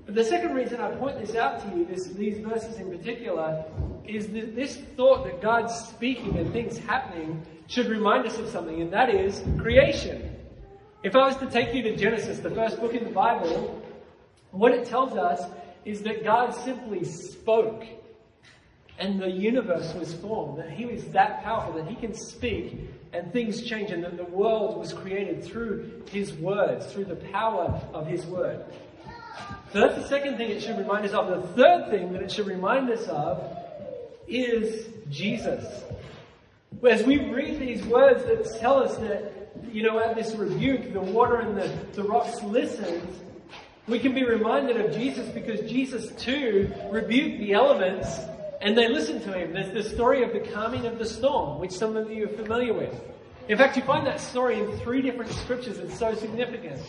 But 0.05 0.15
the 0.15 0.23
second 0.23 0.53
reason 0.53 0.81
I 0.81 0.91
point 0.95 1.19
this 1.19 1.35
out 1.35 1.61
to 1.61 1.77
you, 1.77 1.85
this, 1.85 2.07
these 2.07 2.39
verses 2.39 2.77
in 2.77 2.89
particular, 2.89 3.63
is 4.05 4.27
that 4.29 4.55
this 4.55 4.77
thought 4.95 5.23
that 5.25 5.41
God's 5.41 5.73
speaking 5.73 6.37
and 6.37 6.51
things 6.51 6.77
happening 6.79 7.45
should 7.67 7.87
remind 7.87 8.27
us 8.27 8.37
of 8.37 8.49
something, 8.49 8.81
and 8.81 8.91
that 8.91 9.13
is 9.13 9.43
creation. 9.59 10.35
If 11.03 11.15
I 11.15 11.27
was 11.27 11.37
to 11.37 11.49
take 11.49 11.73
you 11.73 11.81
to 11.83 11.95
Genesis, 11.95 12.39
the 12.39 12.51
first 12.51 12.79
book 12.79 12.93
in 12.93 13.05
the 13.05 13.11
Bible, 13.11 13.81
what 14.51 14.73
it 14.73 14.85
tells 14.85 15.13
us 15.13 15.41
is 15.85 16.01
that 16.01 16.23
God 16.23 16.51
simply 16.51 17.03
spoke 17.03 17.83
and 19.01 19.19
the 19.19 19.29
universe 19.29 19.93
was 19.95 20.13
formed, 20.13 20.59
that 20.59 20.69
He 20.69 20.85
was 20.85 21.03
that 21.05 21.43
powerful, 21.43 21.73
that 21.73 21.87
He 21.87 21.95
can 21.95 22.13
speak 22.13 22.77
and 23.13 23.33
things 23.33 23.63
change, 23.63 23.89
and 23.89 24.03
that 24.03 24.15
the 24.15 24.25
world 24.25 24.77
was 24.77 24.93
created 24.93 25.43
through 25.43 26.03
His 26.11 26.33
words, 26.33 26.85
through 26.93 27.05
the 27.05 27.15
power 27.15 27.81
of 27.93 28.05
His 28.05 28.25
word. 28.27 28.63
So 29.73 29.79
that's 29.79 29.95
the 29.95 30.07
second 30.07 30.37
thing 30.37 30.51
it 30.51 30.61
should 30.61 30.77
remind 30.77 31.05
us 31.05 31.13
of. 31.13 31.27
The 31.27 31.47
third 31.55 31.89
thing 31.89 32.13
that 32.13 32.21
it 32.21 32.31
should 32.31 32.45
remind 32.45 32.91
us 32.91 33.07
of 33.07 33.57
is 34.27 34.87
Jesus. 35.09 35.83
As 36.87 37.03
we 37.03 37.17
read 37.31 37.59
these 37.59 37.83
words 37.85 38.23
that 38.25 38.59
tell 38.59 38.83
us 38.83 38.97
that, 38.97 39.51
you 39.71 39.81
know, 39.81 39.99
at 39.99 40.15
this 40.15 40.35
rebuke, 40.35 40.93
the 40.93 41.01
water 41.01 41.37
and 41.37 41.57
the, 41.57 41.67
the 41.93 42.03
rocks 42.03 42.41
listened, 42.43 43.07
we 43.87 43.97
can 43.97 44.13
be 44.13 44.23
reminded 44.23 44.79
of 44.79 44.93
Jesus 44.93 45.27
because 45.29 45.59
Jesus 45.69 46.11
too 46.21 46.71
rebuked 46.91 47.39
the 47.39 47.53
elements 47.53 48.19
and 48.61 48.77
they 48.77 48.87
listened 48.87 49.23
to 49.23 49.33
him. 49.33 49.53
There's 49.53 49.73
the 49.73 49.83
story 49.83 50.23
of 50.23 50.33
the 50.33 50.39
calming 50.39 50.85
of 50.85 50.99
the 50.99 51.05
storm, 51.05 51.59
which 51.59 51.71
some 51.71 51.97
of 51.97 52.11
you 52.11 52.25
are 52.25 52.29
familiar 52.29 52.73
with. 52.73 52.93
In 53.49 53.57
fact, 53.57 53.75
you 53.75 53.81
find 53.83 54.05
that 54.05 54.21
story 54.21 54.59
in 54.59 54.77
three 54.79 55.01
different 55.01 55.31
scriptures. 55.31 55.79
It's 55.79 55.97
so 55.97 56.13
significant. 56.13 56.79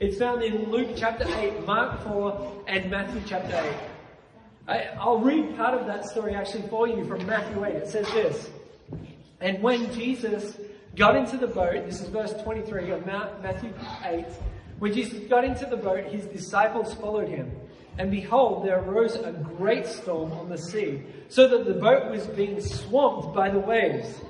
It's 0.00 0.18
found 0.18 0.42
in 0.42 0.68
Luke 0.68 0.90
chapter 0.96 1.24
8, 1.24 1.64
Mark 1.64 2.02
4, 2.02 2.64
and 2.66 2.90
Matthew 2.90 3.22
chapter 3.24 3.54
8. 4.68 4.98
I, 4.98 5.06
will 5.06 5.20
read 5.20 5.56
part 5.56 5.74
of 5.74 5.86
that 5.86 6.04
story 6.06 6.34
actually 6.34 6.68
for 6.68 6.88
you 6.88 7.04
from 7.04 7.24
Matthew 7.24 7.64
8. 7.64 7.74
It 7.74 7.88
says 7.88 8.06
this. 8.08 8.50
And 9.40 9.62
when 9.62 9.92
Jesus 9.92 10.58
got 10.96 11.14
into 11.14 11.36
the 11.36 11.46
boat, 11.46 11.86
this 11.86 12.00
is 12.00 12.08
verse 12.08 12.32
23 12.42 12.90
of 12.90 13.06
Matthew 13.06 13.72
8, 14.04 14.26
when 14.80 14.92
Jesus 14.92 15.20
got 15.28 15.44
into 15.44 15.66
the 15.66 15.76
boat, 15.76 16.04
his 16.06 16.26
disciples 16.26 16.94
followed 16.94 17.28
him. 17.28 17.50
And 17.98 18.10
behold, 18.10 18.64
there 18.64 18.78
arose 18.78 19.16
a 19.16 19.32
great 19.32 19.86
storm 19.86 20.32
on 20.32 20.48
the 20.48 20.56
sea, 20.56 21.02
so 21.28 21.48
that 21.48 21.66
the 21.66 21.74
boat 21.74 22.10
was 22.10 22.26
being 22.26 22.60
swamped 22.60 23.34
by 23.34 23.50
the 23.50 23.58
waves. 23.58 24.20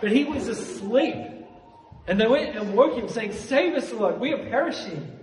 But 0.00 0.12
he 0.12 0.24
was 0.24 0.48
asleep. 0.48 1.16
And 2.06 2.20
they 2.20 2.26
went 2.26 2.56
and 2.56 2.74
woke 2.74 2.94
him, 2.94 3.08
saying, 3.08 3.32
Save 3.32 3.74
us, 3.74 3.92
Lord, 3.92 4.20
we 4.20 4.32
are 4.32 4.48
perishing. 4.50 5.18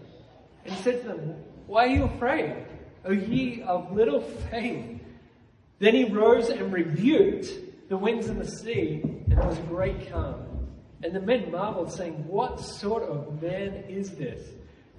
And 0.66 0.74
he 0.74 0.82
said 0.82 1.02
to 1.02 1.08
them, 1.10 1.36
Why 1.68 1.86
are 1.86 1.90
you 1.90 2.04
afraid, 2.06 2.66
O 3.06 3.12
ye 3.12 3.62
of 3.64 3.92
little 3.92 4.22
faith? 4.22 5.02
Then 5.80 5.96
he 5.96 6.06
rose 6.06 6.50
and 6.50 6.74
rebuked 6.74 7.90
the 7.90 7.98
winds 7.98 8.28
and 8.28 8.40
the 8.40 8.50
sea, 8.50 9.02
and 9.04 9.38
there 9.38 9.48
was 9.48 9.58
great 9.60 10.12
calm. 10.12 10.68
And 11.04 11.16
the 11.16 11.22
men 11.22 11.52
marveled, 11.52 11.92
saying, 11.92 12.26
What 12.28 12.60
sort 12.60 13.04
of 13.04 13.42
man 13.42 13.86
is 13.88 14.12
this? 14.12 14.42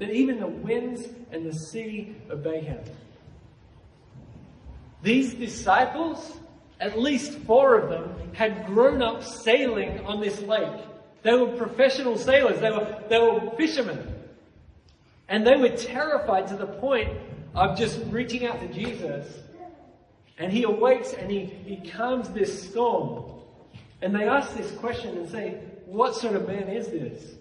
That 0.01 0.11
even 0.11 0.41
the 0.41 0.47
winds 0.49 1.07
and 1.31 1.45
the 1.45 1.53
sea 1.53 2.17
obey 2.31 2.63
him. 2.63 2.81
These 5.03 5.35
disciples, 5.35 6.39
at 6.81 6.99
least 6.99 7.39
four 7.41 7.79
of 7.79 7.91
them, 7.91 8.33
had 8.33 8.67
grown 8.67 9.03
up 9.03 9.23
sailing 9.23 10.01
on 10.07 10.21
this 10.21 10.41
lake. 10.41 10.81
They 11.23 11.35
were 11.35 11.49
professional 11.49 12.17
sailors, 12.17 12.61
they 12.61 12.71
were, 12.71 13.03
they 13.11 13.19
were 13.19 13.51
fishermen. 13.59 14.15
And 15.29 15.47
they 15.47 15.57
were 15.57 15.69
terrified 15.77 16.49
to 16.49 16.57
the 16.57 16.67
point 16.67 17.11
of 17.55 17.77
just 17.79 18.01
reaching 18.07 18.47
out 18.47 18.59
to 18.61 18.69
Jesus. 18.69 19.27
And 20.39 20.51
he 20.51 20.63
awakes 20.63 21.13
and 21.13 21.31
he, 21.31 21.45
he 21.45 21.91
calms 21.91 22.31
this 22.31 22.71
storm. 22.71 23.33
And 24.01 24.15
they 24.15 24.27
ask 24.27 24.57
this 24.57 24.73
question 24.79 25.19
and 25.19 25.29
say, 25.29 25.61
what 25.85 26.15
sort 26.15 26.37
of 26.37 26.49
man 26.49 26.69
is 26.69 26.89
this? 26.89 27.35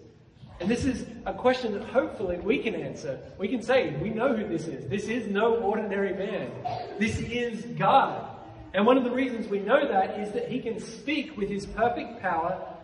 And 0.60 0.70
this 0.70 0.84
is 0.84 1.06
a 1.24 1.32
question 1.32 1.72
that 1.72 1.84
hopefully 1.84 2.38
we 2.38 2.58
can 2.58 2.74
answer. 2.74 3.18
We 3.38 3.48
can 3.48 3.62
say, 3.62 3.96
we 3.96 4.10
know 4.10 4.36
who 4.36 4.46
this 4.46 4.66
is. 4.66 4.86
This 4.88 5.08
is 5.08 5.26
no 5.26 5.56
ordinary 5.56 6.12
man. 6.12 6.50
This 6.98 7.18
is 7.18 7.64
God. 7.78 8.36
And 8.74 8.86
one 8.86 8.98
of 8.98 9.04
the 9.04 9.10
reasons 9.10 9.48
we 9.48 9.60
know 9.60 9.88
that 9.88 10.20
is 10.20 10.32
that 10.32 10.48
he 10.48 10.60
can 10.60 10.78
speak 10.78 11.36
with 11.36 11.48
his 11.48 11.64
perfect 11.64 12.20
power 12.20 12.76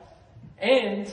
and 0.59 1.07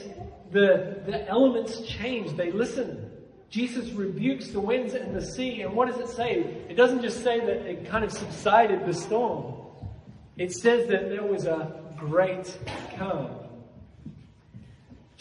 the, 0.52 1.02
the 1.06 1.28
elements 1.28 1.82
change. 1.82 2.38
They 2.38 2.52
listen. 2.52 3.12
Jesus 3.50 3.92
rebukes 3.92 4.48
the 4.48 4.62
winds 4.62 4.94
and 4.94 5.14
the 5.14 5.22
sea. 5.22 5.62
And 5.62 5.74
what 5.74 5.92
does 5.92 6.00
it 6.00 6.16
say? 6.16 6.40
It 6.70 6.76
doesn't 6.76 7.02
just 7.02 7.24
say 7.24 7.40
that 7.42 7.68
it 7.68 7.90
kind 7.90 8.06
of 8.06 8.12
subsided 8.12 8.86
the 8.86 8.94
storm. 8.94 9.56
It 10.38 10.54
says 10.54 10.88
that 10.88 11.10
there 11.10 11.24
was 11.24 11.46
a 11.46 11.80
great 11.98 12.58
calm. 12.98 13.43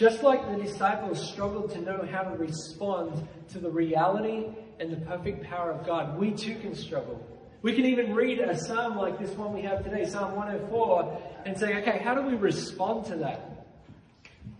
Just 0.02 0.24
like 0.24 0.44
the 0.50 0.60
disciples 0.60 1.30
struggled 1.30 1.70
to 1.74 1.80
know 1.80 2.04
how 2.10 2.22
to 2.22 2.36
respond 2.36 3.24
to 3.52 3.60
the 3.60 3.70
reality 3.70 4.46
and 4.80 4.90
the 4.90 4.96
perfect 5.06 5.44
power 5.44 5.70
of 5.70 5.86
God, 5.86 6.18
we 6.18 6.32
too 6.32 6.56
can 6.56 6.74
struggle. 6.74 7.24
We 7.62 7.76
can 7.76 7.84
even 7.84 8.12
read 8.12 8.40
a 8.40 8.58
psalm 8.58 8.96
like 8.96 9.20
this 9.20 9.30
one 9.36 9.54
we 9.54 9.62
have 9.62 9.84
today, 9.84 10.04
Psalm 10.04 10.34
104, 10.34 11.22
and 11.46 11.56
say, 11.56 11.76
okay, 11.76 11.98
how 11.98 12.16
do 12.16 12.22
we 12.22 12.34
respond 12.34 13.06
to 13.06 13.16
that? 13.18 13.68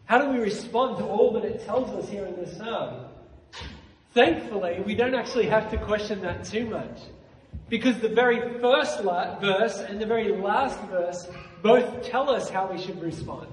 How 0.05 0.18
do 0.18 0.31
we 0.31 0.38
respond 0.38 0.98
to 0.98 1.05
all 1.07 1.33
that 1.33 1.44
it 1.44 1.64
tells 1.64 1.90
us 1.90 2.09
here 2.09 2.24
in 2.24 2.37
this 2.37 2.57
psalm? 2.57 3.07
Thankfully, 4.14 4.81
we 4.87 4.94
don't 4.94 5.16
actually 5.16 5.46
have 5.46 5.72
to 5.72 5.76
question 5.76 6.22
that 6.22 6.44
too 6.44 6.66
much. 6.66 7.00
Because 7.68 7.98
the 7.98 8.11
very 8.11 8.61
first 8.61 9.02
verse 9.02 9.78
and 9.81 10.00
the 10.00 10.07
very 10.07 10.40
last 10.40 10.78
verse 10.83 11.26
both 11.64 12.05
tell 12.05 12.31
us 12.31 12.48
how 12.48 12.70
we 12.70 12.81
should 12.81 13.02
respond. 13.02 13.48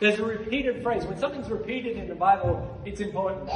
There's 0.00 0.18
a 0.18 0.24
repeated 0.24 0.82
phrase. 0.82 1.04
When 1.04 1.18
something's 1.18 1.48
repeated 1.48 1.96
in 1.96 2.08
the 2.08 2.14
Bible, 2.14 2.80
it's 2.84 3.00
important. 3.00 3.48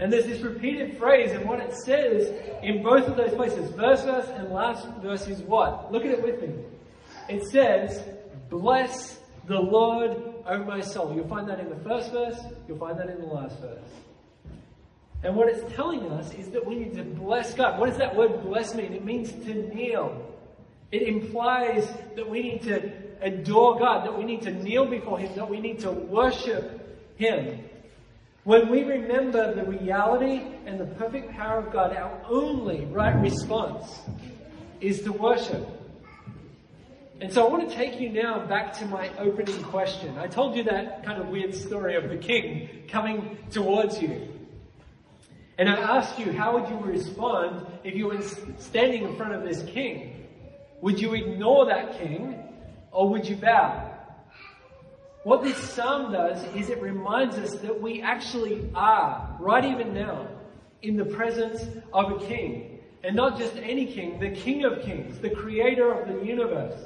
And 0.00 0.12
there's 0.12 0.26
this 0.26 0.40
repeated 0.42 0.96
phrase, 0.96 1.32
and 1.32 1.48
what 1.48 1.58
it 1.60 1.74
says 1.84 2.32
in 2.62 2.82
both 2.82 3.08
of 3.08 3.16
those 3.16 3.34
places, 3.34 3.74
first 3.74 4.04
verse 4.04 4.28
and 4.28 4.50
last 4.50 4.86
verse 5.02 5.26
is 5.26 5.40
what? 5.40 5.90
Look 5.90 6.04
at 6.04 6.12
it 6.12 6.22
with 6.22 6.40
me. 6.40 6.54
It 7.28 7.44
says, 7.50 8.02
Bless 8.48 9.18
the 9.46 9.58
Lord, 9.58 10.16
O 10.46 10.64
my 10.64 10.80
soul. 10.80 11.14
You'll 11.14 11.28
find 11.28 11.48
that 11.48 11.58
in 11.58 11.68
the 11.68 11.76
first 11.76 12.12
verse, 12.12 12.38
you'll 12.68 12.78
find 12.78 12.98
that 12.98 13.08
in 13.08 13.20
the 13.20 13.26
last 13.26 13.58
verse. 13.60 13.82
And 15.24 15.34
what 15.34 15.48
it's 15.48 15.74
telling 15.74 16.08
us 16.12 16.32
is 16.34 16.50
that 16.50 16.64
we 16.64 16.76
need 16.76 16.94
to 16.94 17.02
bless 17.02 17.54
God. 17.54 17.80
What 17.80 17.88
does 17.88 17.98
that 17.98 18.14
word 18.14 18.42
bless 18.42 18.74
mean? 18.74 18.92
It 18.92 19.04
means 19.04 19.32
to 19.32 19.54
kneel. 19.74 20.24
It 20.92 21.02
implies 21.02 21.92
that 22.14 22.28
we 22.28 22.42
need 22.42 22.62
to 22.62 22.92
adore 23.20 23.78
God, 23.78 24.06
that 24.06 24.16
we 24.16 24.24
need 24.24 24.42
to 24.42 24.50
kneel 24.50 24.86
before 24.86 25.18
Him, 25.18 25.34
that 25.36 25.48
we 25.48 25.60
need 25.60 25.80
to 25.80 25.90
worship 25.90 27.16
Him. 27.16 27.64
When 28.44 28.70
we 28.70 28.82
remember 28.82 29.54
the 29.54 29.64
reality 29.64 30.42
and 30.64 30.80
the 30.80 30.86
perfect 30.86 31.32
power 31.32 31.58
of 31.58 31.72
God, 31.72 31.94
our 31.94 32.20
only 32.28 32.86
right 32.86 33.14
response 33.20 34.00
is 34.80 35.02
to 35.02 35.12
worship. 35.12 35.66
And 37.20 37.32
so 37.32 37.46
I 37.46 37.50
want 37.50 37.68
to 37.68 37.74
take 37.74 38.00
you 38.00 38.10
now 38.10 38.46
back 38.46 38.72
to 38.78 38.86
my 38.86 39.10
opening 39.18 39.60
question. 39.64 40.16
I 40.18 40.28
told 40.28 40.56
you 40.56 40.62
that 40.64 41.04
kind 41.04 41.20
of 41.20 41.28
weird 41.28 41.54
story 41.54 41.96
of 41.96 42.08
the 42.08 42.16
king 42.16 42.84
coming 42.88 43.36
towards 43.50 44.00
you. 44.00 44.28
And 45.58 45.68
I 45.68 45.74
asked 45.74 46.20
you, 46.20 46.32
how 46.32 46.56
would 46.56 46.70
you 46.70 46.78
respond 46.78 47.66
if 47.82 47.96
you 47.96 48.06
were 48.06 48.22
standing 48.58 49.02
in 49.02 49.16
front 49.16 49.34
of 49.34 49.42
this 49.42 49.64
king? 49.64 50.26
Would 50.80 51.00
you 51.00 51.14
ignore 51.14 51.66
that 51.66 51.98
king 51.98 52.47
or 52.92 53.08
would 53.10 53.28
you 53.28 53.36
bow? 53.36 53.94
What 55.24 55.42
this 55.42 55.56
psalm 55.56 56.12
does 56.12 56.42
is 56.54 56.70
it 56.70 56.80
reminds 56.80 57.36
us 57.36 57.54
that 57.60 57.80
we 57.80 58.00
actually 58.00 58.70
are, 58.74 59.36
right 59.40 59.64
even 59.64 59.92
now, 59.92 60.28
in 60.82 60.96
the 60.96 61.04
presence 61.04 61.66
of 61.92 62.12
a 62.12 62.26
king. 62.26 62.80
And 63.04 63.14
not 63.14 63.38
just 63.38 63.56
any 63.56 63.86
king, 63.86 64.18
the 64.18 64.30
king 64.30 64.64
of 64.64 64.82
kings, 64.82 65.18
the 65.18 65.30
creator 65.30 65.92
of 65.92 66.08
the 66.08 66.24
universe. 66.24 66.80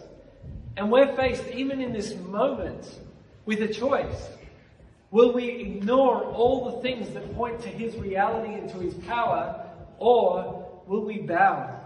And 0.77 0.91
we're 0.91 1.15
faced, 1.15 1.47
even 1.49 1.81
in 1.81 1.93
this 1.93 2.17
moment, 2.17 2.99
with 3.45 3.61
a 3.63 3.69
choice. 3.69 4.29
Will 5.11 5.33
we 5.33 5.49
ignore 5.49 6.25
all 6.25 6.71
the 6.71 6.83
things 6.83 7.11
that 7.11 7.35
point 7.35 7.61
to 7.63 7.69
his 7.69 7.95
reality 7.97 8.55
and 8.55 8.69
to 8.71 8.79
his 8.79 8.95
power, 8.95 9.67
or 9.99 10.83
will 10.87 11.05
we 11.05 11.19
bow? 11.19 11.81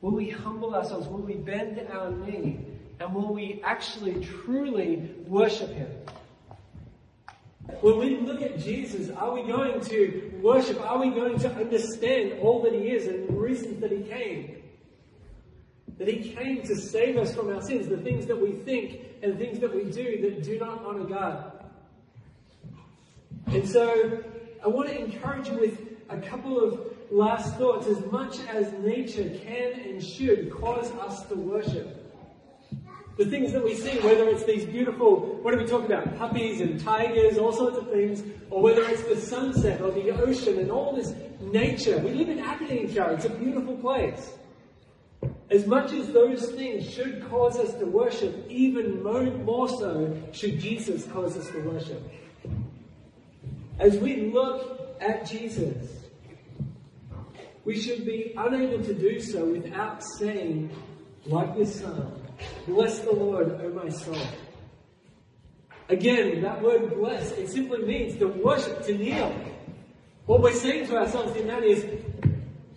Will 0.00 0.12
we 0.12 0.28
humble 0.28 0.74
ourselves? 0.74 1.06
Will 1.06 1.22
we 1.22 1.34
bend 1.34 1.80
our 1.92 2.10
knee? 2.10 2.58
And 3.02 3.12
will 3.12 3.34
we 3.34 3.60
actually 3.64 4.24
truly 4.24 5.10
worship 5.26 5.70
him? 5.70 5.90
When 7.80 7.98
we 7.98 8.16
look 8.18 8.40
at 8.42 8.60
Jesus, 8.60 9.10
are 9.10 9.32
we 9.32 9.42
going 9.42 9.80
to 9.86 10.38
worship? 10.40 10.80
Are 10.80 11.00
we 11.00 11.10
going 11.10 11.36
to 11.40 11.52
understand 11.52 12.38
all 12.38 12.62
that 12.62 12.72
he 12.72 12.92
is 12.92 13.08
and 13.08 13.28
the 13.28 13.32
reasons 13.32 13.80
that 13.80 13.90
he 13.90 14.04
came? 14.04 14.62
That 15.98 16.06
he 16.06 16.32
came 16.32 16.62
to 16.62 16.76
save 16.76 17.16
us 17.16 17.34
from 17.34 17.52
our 17.52 17.60
sins, 17.60 17.88
the 17.88 17.96
things 17.96 18.26
that 18.26 18.40
we 18.40 18.52
think 18.52 19.00
and 19.20 19.36
things 19.36 19.58
that 19.58 19.74
we 19.74 19.90
do 19.90 20.20
that 20.22 20.44
do 20.44 20.60
not 20.60 20.84
honor 20.84 21.04
God. 21.04 21.64
And 23.48 23.68
so 23.68 24.22
I 24.64 24.68
want 24.68 24.90
to 24.90 24.96
encourage 24.96 25.48
you 25.48 25.58
with 25.58 25.76
a 26.08 26.18
couple 26.18 26.62
of 26.62 26.94
last 27.10 27.56
thoughts. 27.56 27.88
As 27.88 27.98
much 28.12 28.38
as 28.48 28.72
nature 28.74 29.28
can 29.44 29.72
and 29.80 30.00
should 30.00 30.52
cause 30.52 30.92
us 30.92 31.26
to 31.26 31.34
worship, 31.34 31.98
the 33.24 33.30
things 33.30 33.52
that 33.52 33.62
we 33.62 33.74
see, 33.74 33.98
whether 34.00 34.28
it's 34.28 34.44
these 34.44 34.64
beautiful, 34.64 35.20
what 35.42 35.54
are 35.54 35.58
we 35.58 35.64
talking 35.64 35.86
about? 35.86 36.18
Puppies 36.18 36.60
and 36.60 36.80
tigers, 36.80 37.38
all 37.38 37.52
sorts 37.52 37.78
of 37.78 37.90
things, 37.90 38.22
or 38.50 38.60
whether 38.60 38.82
it's 38.82 39.04
the 39.04 39.16
sunset 39.16 39.80
or 39.80 39.92
the 39.92 40.10
ocean 40.10 40.58
and 40.58 40.70
all 40.70 40.96
this 40.96 41.14
nature. 41.40 41.98
We 41.98 42.14
live 42.14 42.28
in 42.30 42.40
Aberdeenshire, 42.40 43.12
it's 43.12 43.24
a 43.24 43.30
beautiful 43.30 43.76
place. 43.76 44.32
As 45.50 45.66
much 45.66 45.92
as 45.92 46.08
those 46.08 46.50
things 46.52 46.90
should 46.90 47.28
cause 47.28 47.58
us 47.58 47.74
to 47.74 47.86
worship, 47.86 48.44
even 48.48 49.02
more, 49.02 49.68
so 49.68 50.20
should 50.32 50.58
Jesus 50.58 51.06
cause 51.06 51.36
us 51.36 51.48
to 51.50 51.60
worship. 51.60 52.02
As 53.78 53.98
we 53.98 54.32
look 54.32 54.96
at 55.00 55.26
Jesus, 55.26 56.06
we 57.64 57.78
should 57.78 58.04
be 58.04 58.34
unable 58.36 58.82
to 58.82 58.94
do 58.94 59.20
so 59.20 59.44
without 59.44 60.02
saying, 60.18 60.70
like 61.26 61.56
this 61.56 61.80
psalm, 61.80 62.21
Bless 62.66 63.00
the 63.00 63.12
Lord, 63.12 63.60
O 63.62 63.68
my 63.70 63.88
soul. 63.88 64.16
Again, 65.88 66.42
that 66.42 66.62
word 66.62 66.94
bless, 66.94 67.32
it 67.32 67.50
simply 67.50 67.82
means 67.82 68.18
to 68.18 68.26
worship, 68.26 68.84
to 68.86 68.96
kneel. 68.96 69.34
What 70.26 70.40
we're 70.40 70.54
saying 70.54 70.86
to 70.86 70.96
ourselves 70.96 71.36
in 71.36 71.48
that 71.48 71.64
is, 71.64 71.84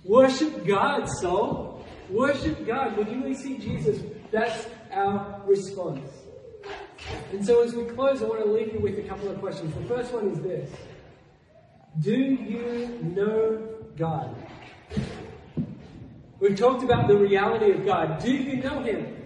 worship 0.03 0.65
God, 0.65 1.07
soul. 1.21 1.85
Worship 2.09 2.65
God. 2.67 2.97
When 2.97 3.09
you 3.09 3.33
see 3.33 3.57
Jesus, 3.57 4.01
that's 4.31 4.67
our 4.91 5.41
response. 5.45 6.09
And 7.31 7.45
so 7.45 7.63
as 7.63 7.73
we 7.73 7.85
close, 7.85 8.21
I 8.21 8.25
want 8.25 8.43
to 8.43 8.51
leave 8.51 8.73
you 8.73 8.79
with 8.79 8.97
a 8.97 9.03
couple 9.03 9.29
of 9.29 9.39
questions. 9.39 9.73
The 9.75 9.95
first 9.95 10.13
one 10.13 10.29
is 10.29 10.39
this. 10.41 10.69
Do 12.01 12.11
you 12.11 12.99
know 13.01 13.67
God? 13.95 14.35
We've 16.39 16.57
talked 16.57 16.83
about 16.83 17.07
the 17.07 17.15
reality 17.15 17.71
of 17.71 17.85
God. 17.85 18.19
Do 18.21 18.31
you 18.31 18.57
know 18.61 18.81
Him? 18.81 19.24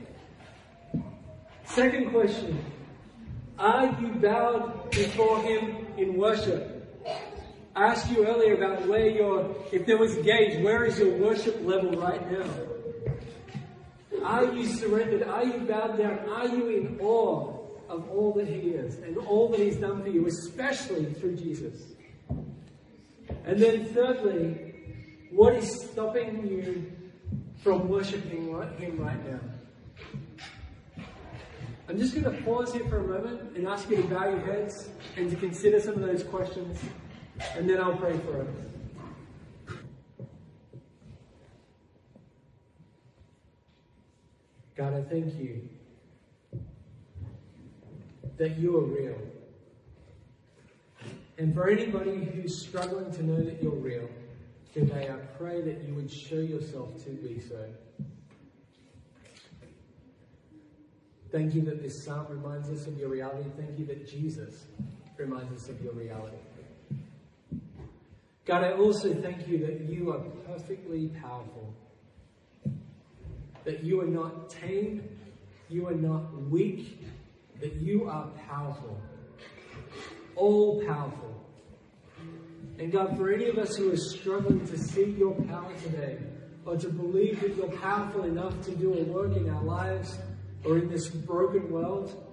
Second 1.79 2.11
question. 2.11 2.65
Are 3.57 3.85
you 4.01 4.09
bowed 4.15 4.91
before 4.91 5.41
Him 5.43 5.87
in 5.95 6.17
worship? 6.17 6.93
I 7.73 7.85
asked 7.85 8.11
you 8.11 8.27
earlier 8.27 8.55
about 8.55 8.85
where 8.85 9.07
your, 9.07 9.55
if 9.71 9.85
there 9.85 9.97
was 9.97 10.17
a 10.17 10.21
gauge, 10.21 10.61
where 10.61 10.83
is 10.83 10.99
your 10.99 11.15
worship 11.15 11.57
level 11.63 11.91
right 11.93 12.29
now? 12.29 12.49
Are 14.25 14.51
you 14.51 14.65
surrendered? 14.65 15.23
Are 15.23 15.45
you 15.45 15.59
bowed 15.59 15.97
down? 15.97 16.19
Are 16.27 16.49
you 16.49 16.67
in 16.67 16.99
awe 16.99 17.57
of 17.87 18.09
all 18.09 18.33
that 18.33 18.49
He 18.49 18.71
is 18.71 18.95
and 18.97 19.17
all 19.17 19.47
that 19.47 19.61
He's 19.61 19.77
done 19.77 20.03
for 20.03 20.09
you, 20.09 20.27
especially 20.27 21.05
through 21.13 21.37
Jesus? 21.37 21.93
And 23.45 23.57
then 23.57 23.85
thirdly, 23.93 24.83
what 25.31 25.53
is 25.53 25.85
stopping 25.91 26.45
you 26.45 26.91
from 27.63 27.87
worshiping 27.87 28.49
Him 28.79 28.97
right 28.99 29.31
now? 29.31 29.39
I'm 31.89 31.97
just 31.97 32.13
going 32.13 32.23
to 32.23 32.43
pause 32.43 32.71
here 32.71 32.85
for 32.85 32.99
a 32.99 33.07
moment 33.07 33.57
and 33.57 33.67
ask 33.67 33.89
you 33.89 33.97
to 33.97 34.03
bow 34.03 34.29
your 34.29 34.41
heads 34.41 34.89
and 35.17 35.27
to 35.31 35.35
consider 35.35 35.79
some 35.79 35.95
of 35.95 36.01
those 36.01 36.21
questions, 36.21 36.79
and 37.55 37.67
then 37.67 37.81
I'll 37.81 37.97
pray 37.97 38.15
for 38.19 38.41
us. 38.41 38.47
God, 44.77 44.93
I 44.93 45.01
thank 45.01 45.33
you 45.39 45.67
that 48.37 48.59
you 48.59 48.77
are 48.77 48.85
real. 48.85 49.17
And 51.39 51.55
for 51.55 51.69
anybody 51.69 52.23
who's 52.23 52.55
struggling 52.55 53.11
to 53.13 53.23
know 53.23 53.41
that 53.41 53.63
you're 53.63 53.71
real, 53.71 54.07
today 54.75 55.09
I 55.11 55.15
pray 55.39 55.61
that 55.61 55.83
you 55.87 55.95
would 55.95 56.11
show 56.11 56.35
yourself 56.35 57.03
to 57.05 57.09
be 57.09 57.39
so. 57.39 57.65
Thank 61.31 61.53
you 61.53 61.61
that 61.61 61.81
this 61.81 62.03
psalm 62.03 62.25
reminds 62.29 62.69
us 62.69 62.87
of 62.87 62.97
your 62.97 63.09
reality. 63.09 63.49
Thank 63.55 63.77
you 63.77 63.85
that 63.85 64.07
Jesus 64.07 64.65
reminds 65.17 65.53
us 65.53 65.69
of 65.69 65.79
your 65.81 65.93
reality. 65.93 66.37
God, 68.45 68.63
I 68.63 68.71
also 68.73 69.13
thank 69.13 69.47
you 69.47 69.59
that 69.59 69.81
you 69.81 70.11
are 70.11 70.19
perfectly 70.47 71.09
powerful. 71.21 71.71
That 73.63 73.83
you 73.83 74.01
are 74.01 74.07
not 74.07 74.49
tame, 74.49 75.03
you 75.69 75.87
are 75.87 75.93
not 75.93 76.33
weak, 76.49 77.05
that 77.59 77.75
you 77.75 78.09
are 78.09 78.27
powerful. 78.47 78.99
All 80.35 80.83
powerful. 80.83 81.45
And 82.79 82.91
God, 82.91 83.15
for 83.17 83.31
any 83.31 83.49
of 83.49 83.59
us 83.59 83.75
who 83.75 83.91
are 83.91 83.97
struggling 83.97 84.65
to 84.65 84.77
see 84.79 85.11
your 85.11 85.35
power 85.43 85.71
today, 85.83 86.17
or 86.65 86.75
to 86.77 86.89
believe 86.89 87.41
that 87.41 87.55
you're 87.55 87.77
powerful 87.77 88.23
enough 88.23 88.59
to 88.61 88.75
do 88.75 88.95
a 88.95 89.03
work 89.03 89.35
in 89.35 89.47
our 89.49 89.63
lives 89.63 90.17
or 90.63 90.77
in 90.77 90.89
this 90.89 91.07
broken 91.07 91.71
world, 91.71 92.25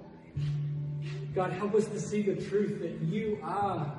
God, 1.35 1.53
help 1.53 1.75
us 1.75 1.87
to 1.87 2.01
see 2.01 2.23
the 2.23 2.35
truth 2.35 2.81
that 2.81 3.01
you 3.03 3.39
are 3.43 3.93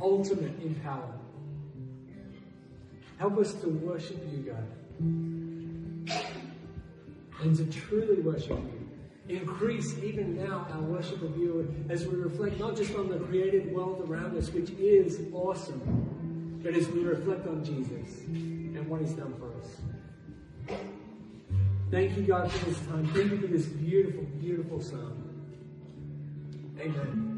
ultimate 0.00 0.58
in 0.62 0.74
power. 0.76 1.12
Help 3.18 3.38
us 3.38 3.54
to 3.54 3.68
worship 3.68 4.18
you, 4.32 4.38
God. 4.38 4.66
And 7.42 7.56
to 7.56 7.64
truly 7.66 8.20
worship 8.20 8.58
you. 8.58 8.88
Increase 9.28 9.98
even 9.98 10.36
now 10.36 10.66
our 10.72 10.82
worship 10.82 11.20
of 11.22 11.36
you 11.36 11.74
as 11.88 12.06
we 12.06 12.16
reflect 12.16 12.58
not 12.60 12.76
just 12.76 12.94
on 12.94 13.08
the 13.08 13.18
created 13.18 13.74
world 13.74 14.08
around 14.08 14.36
us, 14.36 14.50
which 14.50 14.70
is 14.70 15.20
awesome, 15.32 16.60
but 16.62 16.74
as 16.74 16.88
we 16.88 17.00
reflect 17.00 17.46
on 17.46 17.64
Jesus 17.64 18.20
and 18.26 18.86
what 18.88 19.00
he's 19.00 19.12
done 19.12 19.34
for 19.38 19.52
us. 19.58 19.95
Thank 21.90 22.16
you, 22.16 22.24
God, 22.24 22.50
for 22.50 22.64
this 22.66 22.78
time. 22.86 23.06
Thank 23.14 23.30
you 23.30 23.38
for 23.38 23.46
this 23.46 23.66
beautiful, 23.66 24.24
beautiful 24.40 24.80
song. 24.82 25.22
Amen. 26.80 27.35